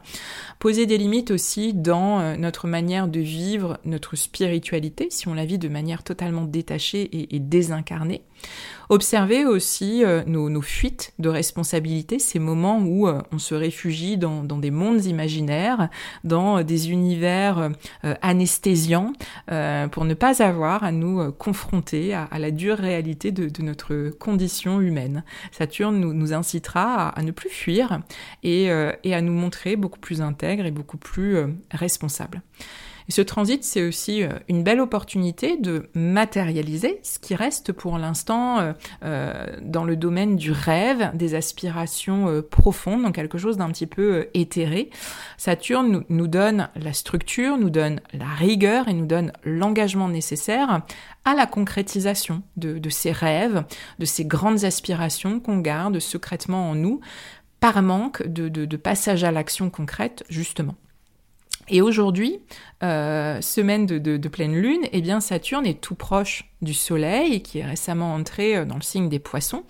Poser 0.60 0.86
des 0.86 0.98
limites 0.98 1.32
aussi 1.32 1.74
dans 1.74 2.36
notre 2.38 2.68
manière 2.68 3.08
de 3.08 3.20
vivre 3.20 3.80
notre 3.86 4.15
spiritualité, 4.15 5.08
si 5.10 5.28
on 5.28 5.34
la 5.34 5.46
vit 5.46 5.58
de 5.58 5.70
manière 5.70 6.04
totalement 6.04 6.44
détachée 6.44 7.10
et, 7.34 7.39
désincarnée. 7.39 8.24
Observer 8.89 9.46
aussi 9.46 10.04
euh, 10.04 10.24
nos, 10.26 10.62
fuites 10.62 11.13
de 11.20 11.30
responsabilité, 11.30 12.18
ces 12.18 12.39
moments 12.39 12.80
où 12.80 13.08
euh, 13.08 13.22
on 13.32 13.38
se 13.38 13.54
réfugie 13.54 14.18
dans, 14.18 14.44
des 14.44 14.72
mondes 14.72 15.06
imaginaires, 15.06 15.18
dans 16.23 16.63
des 16.63 16.91
univers 16.91 17.71
euh, 18.03 18.15
anesthésiants, 18.21 19.13
pour 19.91 20.05
ne 20.05 20.13
pas 20.13 20.41
avoir 20.41 20.84
à 20.84 20.91
nous 20.91 21.32
confronter 21.34 22.13
à, 22.13 22.27
la 22.38 22.51
dure 22.51 22.77
réalité 22.77 23.32
de, 23.32 23.62
notre 23.62 24.10
condition 24.10 24.82
humaine. 24.82 25.23
Saturne 25.51 25.99
nous, 25.99 26.13
nous 26.13 26.34
incitera 26.34 27.10
à, 27.10 27.21
ne 27.23 27.32
plus 27.32 27.49
fuir 27.49 27.99
et, 28.43 28.69
et, 29.03 29.13
à 29.13 29.21
nous 29.21 29.34
montrer 29.34 29.75
beaucoup 29.75 29.99
plus 29.99 30.21
intègres 30.21 30.65
et 30.65 30.71
beaucoup 30.71 30.97
plus 30.97 31.38
responsables. 31.71 32.41
Ce 33.10 33.22
transit, 33.22 33.63
c'est 33.63 33.82
aussi 33.82 34.24
euh, 34.24 34.30
une 34.48 34.63
belle 34.63 34.80
opportunité 34.80 35.58
de 35.58 35.89
matérialiser 35.95 37.00
ce 37.02 37.17
qui 37.17 37.34
reste 37.34 37.72
pour 37.72 37.98
l'instant 37.98 38.60
euh, 38.60 38.74
euh, 39.04 39.48
dans 39.63 39.84
le 39.84 39.95
domaine 39.95 40.36
du 40.36 40.52
rêve, 40.52 41.10
des 41.15 41.34
aspirations 41.34 42.43
profondes, 42.52 43.02
donc 43.02 43.15
quelque 43.15 43.39
chose 43.39 43.58
d'un 43.58 43.72
petit 43.72 43.88
peu 43.88 44.28
éthéré. 44.36 44.91
Saturne 45.38 46.04
nous, 46.08 46.28
donne 46.28 46.69
la 46.76 46.93
structure, 46.93 47.58
nous 47.58 47.72
donne 47.72 48.00
la 48.13 48.28
rigueur 48.28 48.88
et 48.88 48.93
nous 48.93 49.08
donne 49.08 49.34
l'engagement 49.43 50.08
nécessaire 50.08 50.84
à 51.26 51.34
la 51.34 51.48
concrétisation 51.48 52.43
de, 52.58 52.89
ces 52.89 53.12
rêves, 53.12 53.63
de 53.98 54.06
ces 54.06 54.26
grandes 54.26 54.65
aspirations 54.65 55.39
qu'on 55.39 55.60
garde 55.60 56.00
secrètement 56.00 56.69
en 56.69 56.76
nous 56.76 57.00
par 57.60 57.82
manque 57.82 58.26
de 58.26 58.78
passage 58.78 59.24
à 59.24 59.32
l'action 59.32 59.69
concrète, 59.69 60.24
justement. 60.30 60.76
Et 61.69 61.82
aujourd'hui, 61.82 62.39
euh, 62.84 63.41
semaine 63.41 63.86
de, 63.86 64.27
pleine 64.27 64.55
lune, 64.55 64.82
eh 64.91 65.01
bien 65.01 65.19
Saturne 65.19 65.65
est 65.65 65.82
tout 65.82 65.95
proche 65.95 66.49
du 66.62 66.73
Soleil, 66.73 67.41
qui 67.41 67.60
est 67.60 67.65
récemment 67.65 68.13
entré 68.13 68.55
euh, 68.58 68.65
dans 68.65 68.75
le 68.75 68.82
signe 68.82 69.10
des 69.10 69.19
Poissons. 69.19 69.63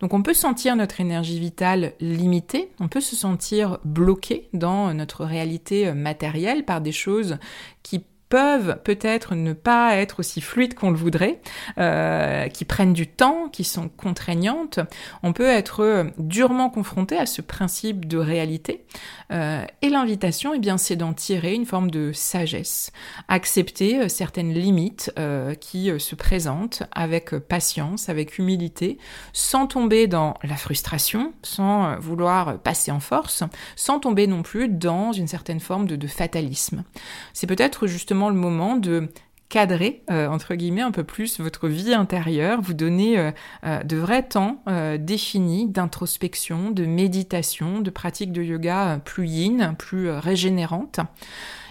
Donc 0.00 0.14
on 0.14 0.22
peut 0.22 0.34
sentir 0.34 0.76
notre 0.76 1.00
énergie 1.00 1.38
vitale 1.38 1.92
limitée, 2.00 2.70
on 2.80 2.88
peut 2.88 3.00
se 3.00 3.16
sentir 3.16 3.78
bloqué 3.84 4.48
dans 4.52 4.94
notre 4.94 5.24
réalité 5.24 5.88
euh, 5.88 5.94
matérielle 5.94 6.64
par 6.64 6.80
des 6.80 6.92
choses 6.92 7.38
qui 7.82 8.04
peuvent 8.32 8.78
peut-être 8.82 9.34
ne 9.34 9.52
pas 9.52 9.96
être 9.96 10.20
aussi 10.20 10.40
fluides 10.40 10.72
qu'on 10.72 10.90
le 10.90 10.96
voudrait, 10.96 11.42
euh, 11.76 12.48
qui 12.48 12.64
prennent 12.64 12.94
du 12.94 13.06
temps, 13.06 13.50
qui 13.52 13.62
sont 13.62 13.90
contraignantes. 13.90 14.80
On 15.22 15.34
peut 15.34 15.50
être 15.50 15.80
euh, 15.80 16.04
durement 16.16 16.70
confronté 16.70 17.18
à 17.18 17.26
ce 17.26 17.42
principe 17.42 18.08
de 18.08 18.16
réalité. 18.16 18.86
Euh, 19.32 19.66
et 19.82 19.90
l'invitation, 19.90 20.54
eh 20.54 20.60
bien, 20.60 20.78
c'est 20.78 20.96
d'en 20.96 21.12
tirer 21.12 21.52
une 21.52 21.66
forme 21.66 21.90
de 21.90 22.10
sagesse, 22.14 22.90
accepter 23.28 24.08
certaines 24.08 24.54
limites 24.54 25.12
qui 25.60 25.90
se 25.98 26.14
présentent 26.14 26.84
avec 26.92 27.36
patience, 27.36 28.08
avec 28.08 28.38
humilité, 28.38 28.96
sans 29.34 29.66
tomber 29.66 30.06
dans 30.06 30.34
la 30.42 30.56
frustration, 30.56 31.34
sans 31.42 31.98
vouloir 31.98 32.58
passer 32.58 32.90
en 32.90 33.00
force, 33.00 33.42
sans 33.76 33.98
tomber 33.98 34.26
non 34.26 34.42
plus 34.42 34.68
dans 34.68 35.12
une 35.12 35.28
certaine 35.28 35.60
forme 35.60 35.86
de 35.86 36.06
fatalisme. 36.06 36.84
C'est 37.32 37.46
peut-être 37.46 37.86
justement 37.86 38.21
le 38.28 38.36
moment 38.36 38.76
de 38.76 39.08
cadrer, 39.52 40.02
euh, 40.10 40.28
entre 40.28 40.54
guillemets, 40.54 40.80
un 40.80 40.92
peu 40.92 41.04
plus 41.04 41.38
votre 41.38 41.68
vie 41.68 41.92
intérieure, 41.92 42.62
vous 42.62 42.72
donner 42.72 43.18
euh, 43.18 43.30
euh, 43.64 43.82
de 43.82 43.98
vrais 43.98 44.22
temps 44.22 44.64
définis 44.98 45.68
d'introspection, 45.68 46.70
de 46.70 46.86
méditation, 46.86 47.80
de 47.80 47.90
pratique 47.90 48.32
de 48.32 48.42
yoga 48.42 48.98
plus 49.04 49.28
yin, 49.28 49.74
plus 49.78 50.10
régénérante. 50.10 51.00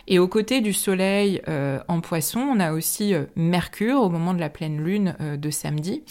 Et 0.07 0.19
aux 0.19 0.27
côtés 0.27 0.61
du 0.61 0.73
Soleil 0.73 1.41
euh, 1.47 1.79
en 1.87 2.01
poisson, 2.01 2.39
on 2.39 2.59
a 2.59 2.73
aussi 2.73 3.13
euh, 3.13 3.25
Mercure 3.35 4.01
au 4.01 4.09
moment 4.09 4.33
de 4.33 4.39
la 4.39 4.49
pleine 4.49 4.83
lune 4.83 5.15
euh, 5.21 5.37
de 5.37 5.49
samedi. 5.49 6.03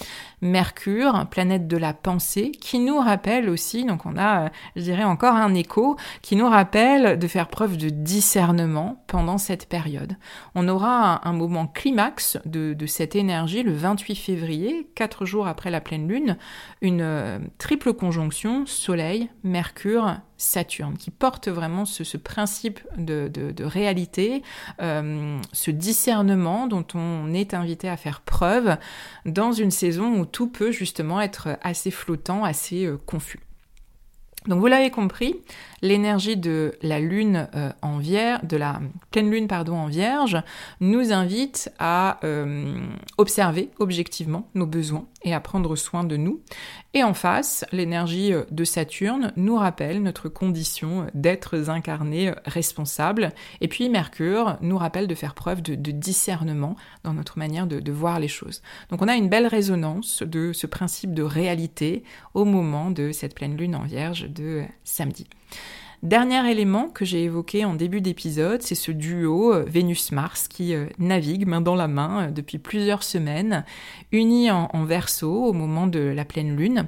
Mercure, 0.43 1.27
planète 1.31 1.69
de 1.69 1.77
la 1.77 1.93
pensée, 1.93 2.51
qui 2.51 2.79
nous 2.79 2.99
rappelle 2.99 3.49
aussi, 3.49 3.85
donc 3.85 4.07
on 4.07 4.17
a, 4.17 4.51
je 4.77 4.83
dirais, 4.83 5.05
encore 5.05 5.35
un 5.35 5.55
écho, 5.55 5.97
qui 6.23 6.37
nous 6.37 6.49
rappelle 6.49 7.19
de 7.19 7.27
faire 7.27 7.49
preuve 7.49 7.77
de 7.77 7.91
discernement 7.91 9.05
pendant 9.07 9.39
cette 9.39 9.69
période. 9.69 10.17
On 10.55 10.69
aura 10.69 11.27
un, 11.29 11.33
moment 11.33 11.67
climax 11.67 12.39
de, 12.45 12.75
de, 12.75 12.87
cette 12.87 13.17
énergie 13.17 13.63
le 13.63 13.73
28 13.73 14.15
février, 14.15 14.89
quatre 14.95 15.25
jours 15.25 15.47
après 15.47 15.71
la 15.71 15.81
pleine 15.81 16.09
lune, 16.09 16.37
une 16.81 17.41
triple 17.59 17.93
conjonction 17.93 18.67
Soleil, 18.67 19.31
Mercure, 19.43 20.17
Saturne, 20.41 20.97
qui 20.97 21.11
porte 21.11 21.49
vraiment 21.49 21.85
ce, 21.85 22.17
principe 22.17 22.81
de, 22.97 23.31
réalité, 23.63 24.43
euh, 24.81 25.39
ce 25.53 25.71
discernement 25.71 26.67
dont 26.67 26.87
on 26.95 27.33
est 27.35 27.53
invité 27.55 27.89
à 27.89 27.97
faire 27.97 28.23
preuve 28.23 28.77
dans 29.27 29.53
une 29.53 29.71
saison 29.71 30.19
où 30.19 30.25
tout 30.25 30.49
peut 30.49 30.73
justement 30.73 31.21
être 31.21 31.59
assez 31.63 31.91
flottant, 31.91 32.43
assez 32.45 32.87
euh, 32.87 32.97
confus. 33.07 33.41
Donc 34.47 34.61
vous 34.61 34.69
l'avez 34.69 34.91
compris, 34.91 35.37
l'énergie 35.83 36.37
de 36.37 36.73
la 36.81 36.99
lune 36.99 37.49
euh, 37.55 37.73
en 37.83 37.99
vierge, 37.99 38.43
de 38.45 38.57
la 38.57 38.81
pleine 39.11 39.31
lune 39.31 39.49
pardon 39.49 39.77
en 39.77 39.87
vierge, 39.87 40.39
nous 40.81 41.13
invite 41.13 41.71
à 41.79 42.19
euh, 42.25 42.81
observer 43.19 43.71
objectivement 43.79 44.49
nos 44.55 44.67
besoins 44.67 45.07
et 45.25 45.35
à 45.35 45.41
prendre 45.41 45.77
soin 45.77 46.05
de 46.05 46.17
nous. 46.17 46.41
Et 46.95 47.05
en 47.05 47.13
face, 47.13 47.67
l'énergie 47.71 48.33
euh, 48.33 48.45
de 48.51 48.65
Saturne 48.65 49.33
nous 49.37 49.57
rappelle 49.57 50.03
notre 50.03 50.31
condition 50.31 51.07
d'êtres 51.13 51.69
incarnés 51.69 52.33
responsables. 52.47 53.33
Et 53.61 53.69
puis 53.69 53.91
Mercure 53.91 54.57
nous 54.63 54.79
rappelle 54.79 55.07
de 55.07 55.15
faire 55.15 55.35
preuve 55.35 55.61
de, 55.61 55.91
discernement 55.91 56.77
dans 57.05 57.13
notre 57.13 57.39
manière 57.39 57.67
de, 57.67 57.79
de 57.79 57.93
voir 57.93 58.21
les 58.21 58.29
choses. 58.29 58.63
Donc 58.91 59.03
on 59.03 59.09
a 59.09 59.17
une 59.17 59.29
belle 59.29 59.47
résonance 59.47 60.23
de 60.23 60.53
ce 60.55 60.67
principe 60.67 61.13
de 61.13 61.23
réalité 61.23 62.05
au 62.33 62.47
moment 62.47 62.91
de 62.91 63.13
cette 63.13 63.35
pleine 63.35 63.57
lune 63.57 63.75
en 63.75 63.83
vierge 63.83 64.30
de 64.37 64.69
samedi. 64.85 65.27
Dernier 66.03 66.51
élément 66.51 66.89
que 66.89 67.05
j'ai 67.05 67.25
évoqué 67.25 67.67
en 67.67 67.75
début 67.75 68.01
d'épisode, 68.01 68.63
c'est 68.63 68.75
ce 68.75 68.91
duo 68.91 69.53
euh, 69.53 69.67
Vénus-Mars 69.69 70.49
qui 70.49 70.73
euh, 70.73 70.87
navigue 70.99 71.47
main 71.47 71.61
dans 71.61 71.75
la 71.75 71.89
main 71.89 72.23
euh, 72.23 72.31
depuis 72.31 72.57
plusieurs 72.57 73.03
semaines, 73.03 73.67
unis 74.11 74.51
en, 74.51 74.71
en 74.73 74.85
verso 74.85 75.31
au 75.31 75.53
moment 75.53 75.87
de 75.87 76.01
la 76.01 76.25
pleine 76.25 76.57
lune. 76.57 76.87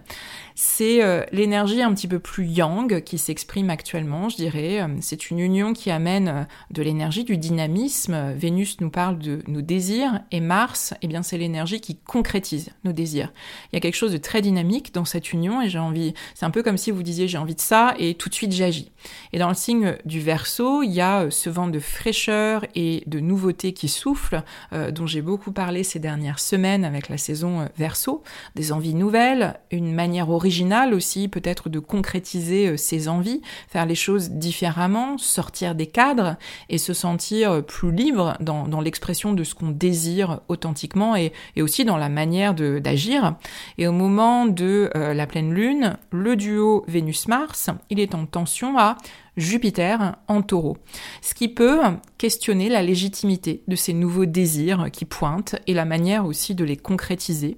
C'est 0.54 1.00
l'énergie 1.32 1.80
un 1.80 1.92
petit 1.94 2.06
peu 2.06 2.18
plus 2.18 2.46
yang 2.46 3.02
qui 3.02 3.16
s'exprime 3.16 3.70
actuellement, 3.70 4.28
je 4.28 4.36
dirais. 4.36 4.86
C'est 5.00 5.30
une 5.30 5.38
union 5.38 5.72
qui 5.72 5.90
amène 5.90 6.46
de 6.70 6.82
l'énergie, 6.82 7.24
du 7.24 7.38
dynamisme. 7.38 8.34
Vénus 8.34 8.78
nous 8.80 8.90
parle 8.90 9.18
de 9.18 9.42
nos 9.48 9.62
désirs 9.62 10.20
et 10.30 10.40
Mars, 10.40 10.92
eh 11.00 11.08
bien, 11.08 11.22
c'est 11.22 11.38
l'énergie 11.38 11.80
qui 11.80 11.96
concrétise 11.96 12.70
nos 12.84 12.92
désirs. 12.92 13.32
Il 13.72 13.76
y 13.76 13.78
a 13.78 13.80
quelque 13.80 13.96
chose 13.96 14.12
de 14.12 14.18
très 14.18 14.42
dynamique 14.42 14.92
dans 14.92 15.06
cette 15.06 15.32
union 15.32 15.62
et 15.62 15.70
j'ai 15.70 15.78
envie, 15.78 16.12
c'est 16.34 16.44
un 16.44 16.50
peu 16.50 16.62
comme 16.62 16.76
si 16.76 16.90
vous 16.90 17.02
disiez 17.02 17.28
j'ai 17.28 17.38
envie 17.38 17.56
de 17.56 17.60
ça 17.60 17.94
et 17.98 18.14
tout 18.14 18.28
de 18.28 18.34
suite 18.34 18.52
j'agis. 18.52 18.92
Et 19.32 19.38
dans 19.38 19.48
le 19.48 19.54
signe 19.54 19.96
du 20.04 20.20
Verseau, 20.20 20.82
il 20.82 20.92
y 20.92 21.00
a 21.00 21.30
ce 21.30 21.50
vent 21.50 21.68
de 21.68 21.78
fraîcheur 21.78 22.64
et 22.74 23.02
de 23.06 23.20
nouveauté 23.20 23.72
qui 23.72 23.88
souffle, 23.88 24.42
dont 24.72 25.06
j'ai 25.06 25.22
beaucoup 25.22 25.52
parlé 25.52 25.84
ces 25.84 25.98
dernières 25.98 26.38
semaines 26.38 26.84
avec 26.84 27.08
la 27.08 27.18
saison 27.18 27.68
Verseau, 27.76 28.22
des 28.54 28.72
envies 28.72 28.94
nouvelles, 28.94 29.58
une 29.70 29.94
manière 29.94 30.30
originale 30.30 30.94
aussi 30.94 31.28
peut-être 31.28 31.68
de 31.68 31.78
concrétiser 31.78 32.76
ses 32.76 33.08
envies, 33.08 33.40
faire 33.68 33.86
les 33.86 33.94
choses 33.94 34.30
différemment, 34.30 35.18
sortir 35.18 35.74
des 35.74 35.86
cadres 35.86 36.36
et 36.68 36.78
se 36.78 36.92
sentir 36.92 37.64
plus 37.64 37.92
libre 37.92 38.36
dans, 38.40 38.80
l'expression 38.80 39.32
de 39.32 39.44
ce 39.44 39.54
qu'on 39.54 39.70
désire 39.70 40.40
authentiquement 40.48 41.16
et, 41.16 41.32
aussi 41.60 41.84
dans 41.84 41.96
la 41.96 42.08
manière 42.08 42.54
d'agir. 42.54 43.36
Et 43.78 43.86
au 43.86 43.92
moment 43.92 44.46
de 44.46 44.90
euh, 44.94 45.14
la 45.14 45.26
pleine 45.26 45.52
lune, 45.52 45.96
le 46.10 46.36
duo 46.36 46.84
Vénus-Mars, 46.88 47.70
il 47.90 48.00
est 48.00 48.14
en 48.14 48.26
tension 48.26 48.78
à 48.78 48.91
war 48.94 49.02
Jupiter 49.36 50.16
en 50.28 50.42
taureau, 50.42 50.76
ce 51.22 51.34
qui 51.34 51.48
peut 51.48 51.80
questionner 52.18 52.68
la 52.68 52.82
légitimité 52.82 53.62
de 53.66 53.76
ces 53.76 53.94
nouveaux 53.94 54.26
désirs 54.26 54.90
qui 54.92 55.04
pointent 55.04 55.56
et 55.66 55.74
la 55.74 55.84
manière 55.84 56.26
aussi 56.26 56.54
de 56.54 56.64
les 56.64 56.76
concrétiser, 56.76 57.56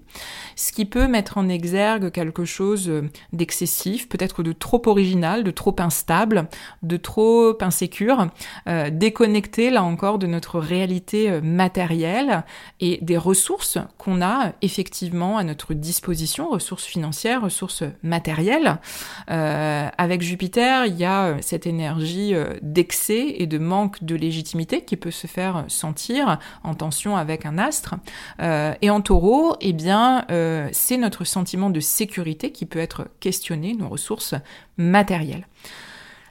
ce 0.56 0.72
qui 0.72 0.84
peut 0.84 1.08
mettre 1.08 1.36
en 1.36 1.48
exergue 1.48 2.10
quelque 2.10 2.44
chose 2.44 2.92
d'excessif, 3.32 4.08
peut-être 4.08 4.42
de 4.42 4.52
trop 4.52 4.82
original, 4.86 5.42
de 5.42 5.50
trop 5.50 5.74
instable, 5.78 6.48
de 6.82 6.96
trop 6.96 7.56
insécure, 7.60 8.28
euh, 8.68 8.90
déconnecté 8.90 9.70
là 9.70 9.82
encore 9.82 10.18
de 10.18 10.26
notre 10.26 10.60
réalité 10.60 11.30
euh, 11.30 11.40
matérielle 11.40 12.44
et 12.80 12.98
des 13.02 13.16
ressources 13.16 13.78
qu'on 13.98 14.22
a 14.22 14.52
effectivement 14.62 15.38
à 15.38 15.44
notre 15.44 15.74
disposition, 15.74 16.50
ressources 16.50 16.84
financières, 16.84 17.42
ressources 17.42 17.84
matérielles. 18.02 18.78
Euh, 19.30 19.88
avec 19.98 20.22
Jupiter, 20.22 20.86
il 20.86 20.96
y 20.96 21.04
a 21.04 21.36
cette 21.40 21.63
énergie 21.66 22.34
euh, 22.34 22.54
d'excès 22.62 23.34
et 23.38 23.46
de 23.46 23.58
manque 23.58 24.02
de 24.04 24.14
légitimité 24.14 24.84
qui 24.84 24.96
peut 24.96 25.10
se 25.10 25.26
faire 25.26 25.64
sentir 25.68 26.38
en 26.62 26.74
tension 26.74 27.16
avec 27.16 27.46
un 27.46 27.58
astre. 27.58 27.94
Euh, 28.40 28.74
et 28.82 28.90
en 28.90 29.00
taureau, 29.00 29.56
eh 29.60 29.72
bien, 29.72 30.24
euh, 30.30 30.68
c'est 30.72 30.96
notre 30.96 31.24
sentiment 31.24 31.70
de 31.70 31.80
sécurité 31.80 32.52
qui 32.52 32.66
peut 32.66 32.78
être 32.78 33.08
questionné, 33.20 33.74
nos 33.74 33.88
ressources 33.88 34.34
matérielles. 34.76 35.46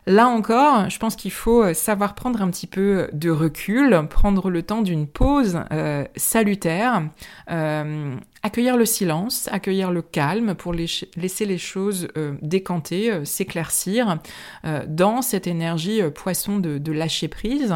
Là 0.05 0.27
encore, 0.27 0.89
je 0.89 0.99
pense 0.99 1.15
qu'il 1.15 1.31
faut 1.31 1.63
euh, 1.63 1.73
savoir 1.73 2.13
prendre 2.13 2.41
un 2.41 2.49
petit 2.49 2.67
peu 2.67 3.07
de 3.13 3.29
recul, 3.29 4.05
prendre 4.09 4.49
le 4.49 4.61
temps 4.61 4.81
d'une 4.81 5.07
pause 5.07 5.61
euh, 5.71 6.03
salutaire, 6.17 7.03
euh, 7.49 8.13
accueillir 8.41 8.75
le 8.75 8.85
silence, 8.85 9.47
accueillir 9.49 9.91
le 9.91 10.01
calme 10.01 10.55
pour 10.55 10.73
laisser 10.73 11.45
les 11.45 11.57
choses 11.57 12.09
décanter, 12.41 13.23
s'éclaircir 13.23 14.19
dans 14.85 15.21
cette 15.21 15.47
énergie 15.47 16.01
poisson 16.13 16.59
de, 16.59 16.77
de, 16.77 16.91
lâcher 16.91 17.29
prise, 17.29 17.73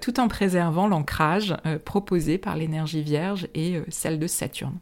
tout 0.00 0.18
en 0.18 0.28
préservant 0.28 0.88
l'ancrage 0.88 1.54
proposé 1.84 2.38
par 2.38 2.56
l'énergie 2.56 3.02
vierge 3.02 3.48
et 3.54 3.82
celle 3.90 4.18
de 4.18 4.26
Saturne. 4.26 4.78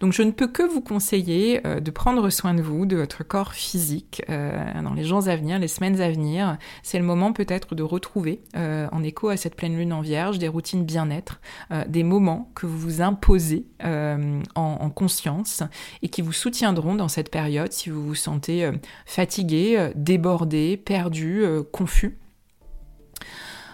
Donc 0.00 0.12
je 0.12 0.22
ne 0.22 0.30
peux 0.30 0.46
que 0.46 0.62
vous 0.62 0.80
conseiller 0.80 1.66
euh, 1.66 1.80
de 1.80 1.90
prendre 1.90 2.30
soin 2.30 2.54
de 2.54 2.62
vous, 2.62 2.86
de 2.86 2.96
votre 2.96 3.24
corps 3.24 3.52
physique 3.52 4.22
euh, 4.28 4.82
dans 4.82 4.94
les 4.94 5.04
jours 5.04 5.28
à 5.28 5.36
venir, 5.36 5.58
les 5.58 5.68
semaines 5.68 6.00
à 6.00 6.10
venir. 6.10 6.56
C'est 6.82 6.98
le 6.98 7.04
moment 7.04 7.32
peut-être 7.32 7.74
de 7.74 7.82
retrouver, 7.82 8.40
euh, 8.56 8.88
en 8.92 9.02
écho 9.02 9.28
à 9.28 9.36
cette 9.36 9.56
pleine 9.56 9.76
lune 9.76 9.92
en 9.92 10.00
vierge, 10.00 10.38
des 10.38 10.48
routines 10.48 10.84
bien-être, 10.84 11.40
des 11.88 12.02
moments 12.02 12.50
que 12.54 12.66
vous 12.66 12.78
vous 12.78 13.02
imposez 13.02 13.66
en, 13.82 14.40
en, 14.54 14.90
conscience 14.90 15.62
et 16.02 16.08
qui 16.08 16.22
vous 16.22 16.32
soutiendront 16.32 16.94
dans 16.94 17.08
cette 17.08 17.30
période 17.30 17.72
si 17.72 17.90
vous 17.90 18.04
vous 18.04 18.14
sentez 18.14 18.70
fatigué, 19.06 19.90
débordé, 19.94 20.76
perdu, 20.76 21.44
confus. 21.72 22.18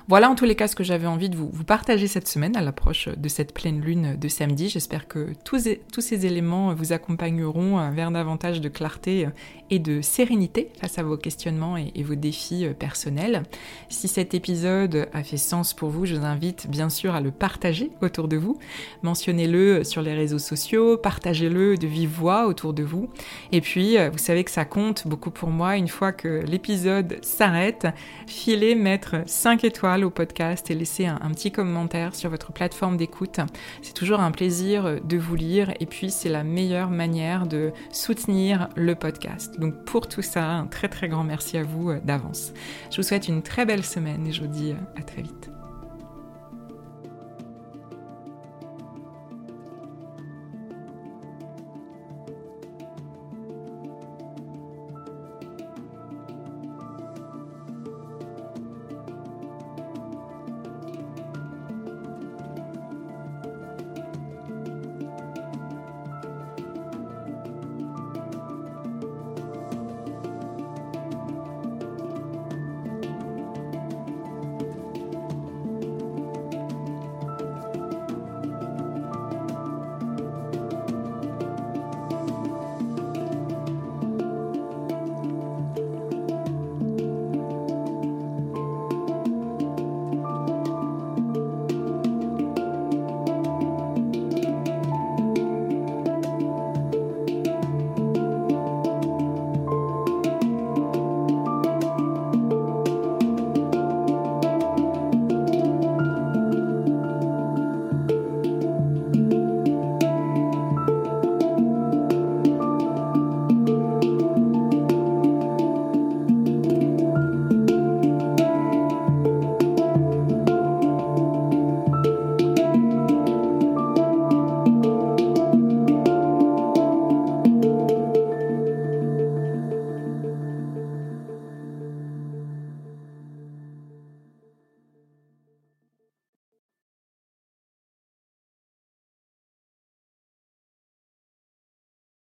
Voilà 0.09 0.31
en 0.31 0.37
tous 0.37 0.45
les 0.45 0.55
cas 0.55 0.69
ce 0.69 0.77
que 0.77 0.85
j'avais 0.85 1.09
envie 1.09 1.29
de 1.29 1.35
vous, 1.35 1.51
partager 1.65 2.07
cette 2.07 2.29
semaine 2.29 2.57
à 2.57 2.61
l'approche 2.61 3.09
de 3.09 3.29
cette 3.29 3.53
pleine 3.53 3.81
lune 3.81 4.17
de 4.17 4.29
samedi. 4.29 4.69
J'espère 4.69 5.09
que 5.09 5.33
tous, 5.45 5.69
tous, 5.93 6.01
ces 6.01 6.27
éléments 6.27 6.73
vous 6.75 6.93
accompagneront 6.93 7.81
euh, 7.81 7.91
vers 7.91 8.13
davantage 8.13 8.61
de 8.61 8.69
clarté 8.69 9.27
euh, 9.27 9.31
et 9.69 9.81
de 9.81 10.01
sérénité 10.03 10.71
face 10.81 11.01
à 11.01 11.03
vos 11.03 11.17
questionnements 11.17 11.77
et, 11.77 12.05
vos 12.05 12.15
défis 12.15 12.67
euh, 12.67 12.73
personnels. 12.73 13.43
Si 13.89 14.07
cet 14.07 14.33
épisode 14.33 15.09
a 15.13 15.25
fait 15.25 15.39
sens 15.39 15.75
pour 15.75 15.91
vous, 15.91 16.07
je 16.07 16.15
vous 16.15 16.25
invite 16.25 16.71
bien 16.71 16.89
sûr 16.89 17.17
à 17.17 17.21
le 17.21 17.33
partager 17.33 17.91
autour 18.01 18.29
de 18.29 18.37
vous. 18.37 18.61
Mentionnez-le 19.03 19.83
sur 19.83 20.03
les 20.03 20.15
réseaux 20.15 20.39
sociaux, 20.39 20.99
partagez-le 20.99 21.79
de 21.79 21.87
vive 21.89 22.11
voix 22.11 22.47
autour 22.47 22.75
de 22.75 22.85
vous. 22.85 23.09
Et 23.51 23.61
puis, 23.61 23.97
vous 24.13 24.19
savez 24.19 24.45
que 24.45 24.53
ça 24.53 24.65
compte 24.65 25.09
beaucoup 25.09 25.33
pour 25.33 25.51
moi 25.51 25.77
une 25.77 25.89
fois 25.89 26.13
que 26.13 26.45
l'épisode 26.47 27.19
s'arrête. 27.23 27.89
Filez 28.29 28.77
mettre 28.77 29.17
5 29.27 29.65
étoiles 29.65 29.96
au 30.05 30.11
podcast 30.11 30.71
et 30.71 30.75
laisser 30.75 31.07
un, 31.07 31.31
petit 31.31 31.53
commentaire 31.53 32.15
sur 32.15 32.31
votre 32.31 32.53
plateforme 32.53 32.97
d'écoute. 32.97 33.41
C'est 33.83 33.95
toujours 33.95 34.21
un 34.21 34.31
plaisir 34.31 35.01
de 35.03 35.17
vous 35.17 35.35
lire 35.35 35.73
et 35.81 35.87
puis 35.87 36.11
c'est 36.11 36.29
la 36.29 36.45
meilleure 36.45 36.91
manière 36.91 37.47
de 37.47 37.73
soutenir 37.93 38.69
le 38.77 38.95
podcast. 38.95 39.59
Donc 39.59 39.85
pour 39.85 40.09
tout 40.09 40.23
ça, 40.23 40.51
un 40.51 40.67
très 40.67 40.89
très 40.89 41.09
grand 41.09 41.25
merci 41.25 41.57
à 41.59 41.63
vous 41.63 41.91
euh, 41.91 42.01
d'avance. 42.05 42.53
Je 42.91 42.97
vous 42.97 43.03
souhaite 43.03 43.29
une 43.29 43.43
très 43.43 43.67
belle 43.67 43.85
semaine 43.85 44.27
et 44.27 44.33
je 44.33 44.43
vous 44.43 44.49
dis 44.49 44.73
euh, 44.73 45.01
à 45.01 45.03
très 45.03 45.23
vite. 45.23 45.56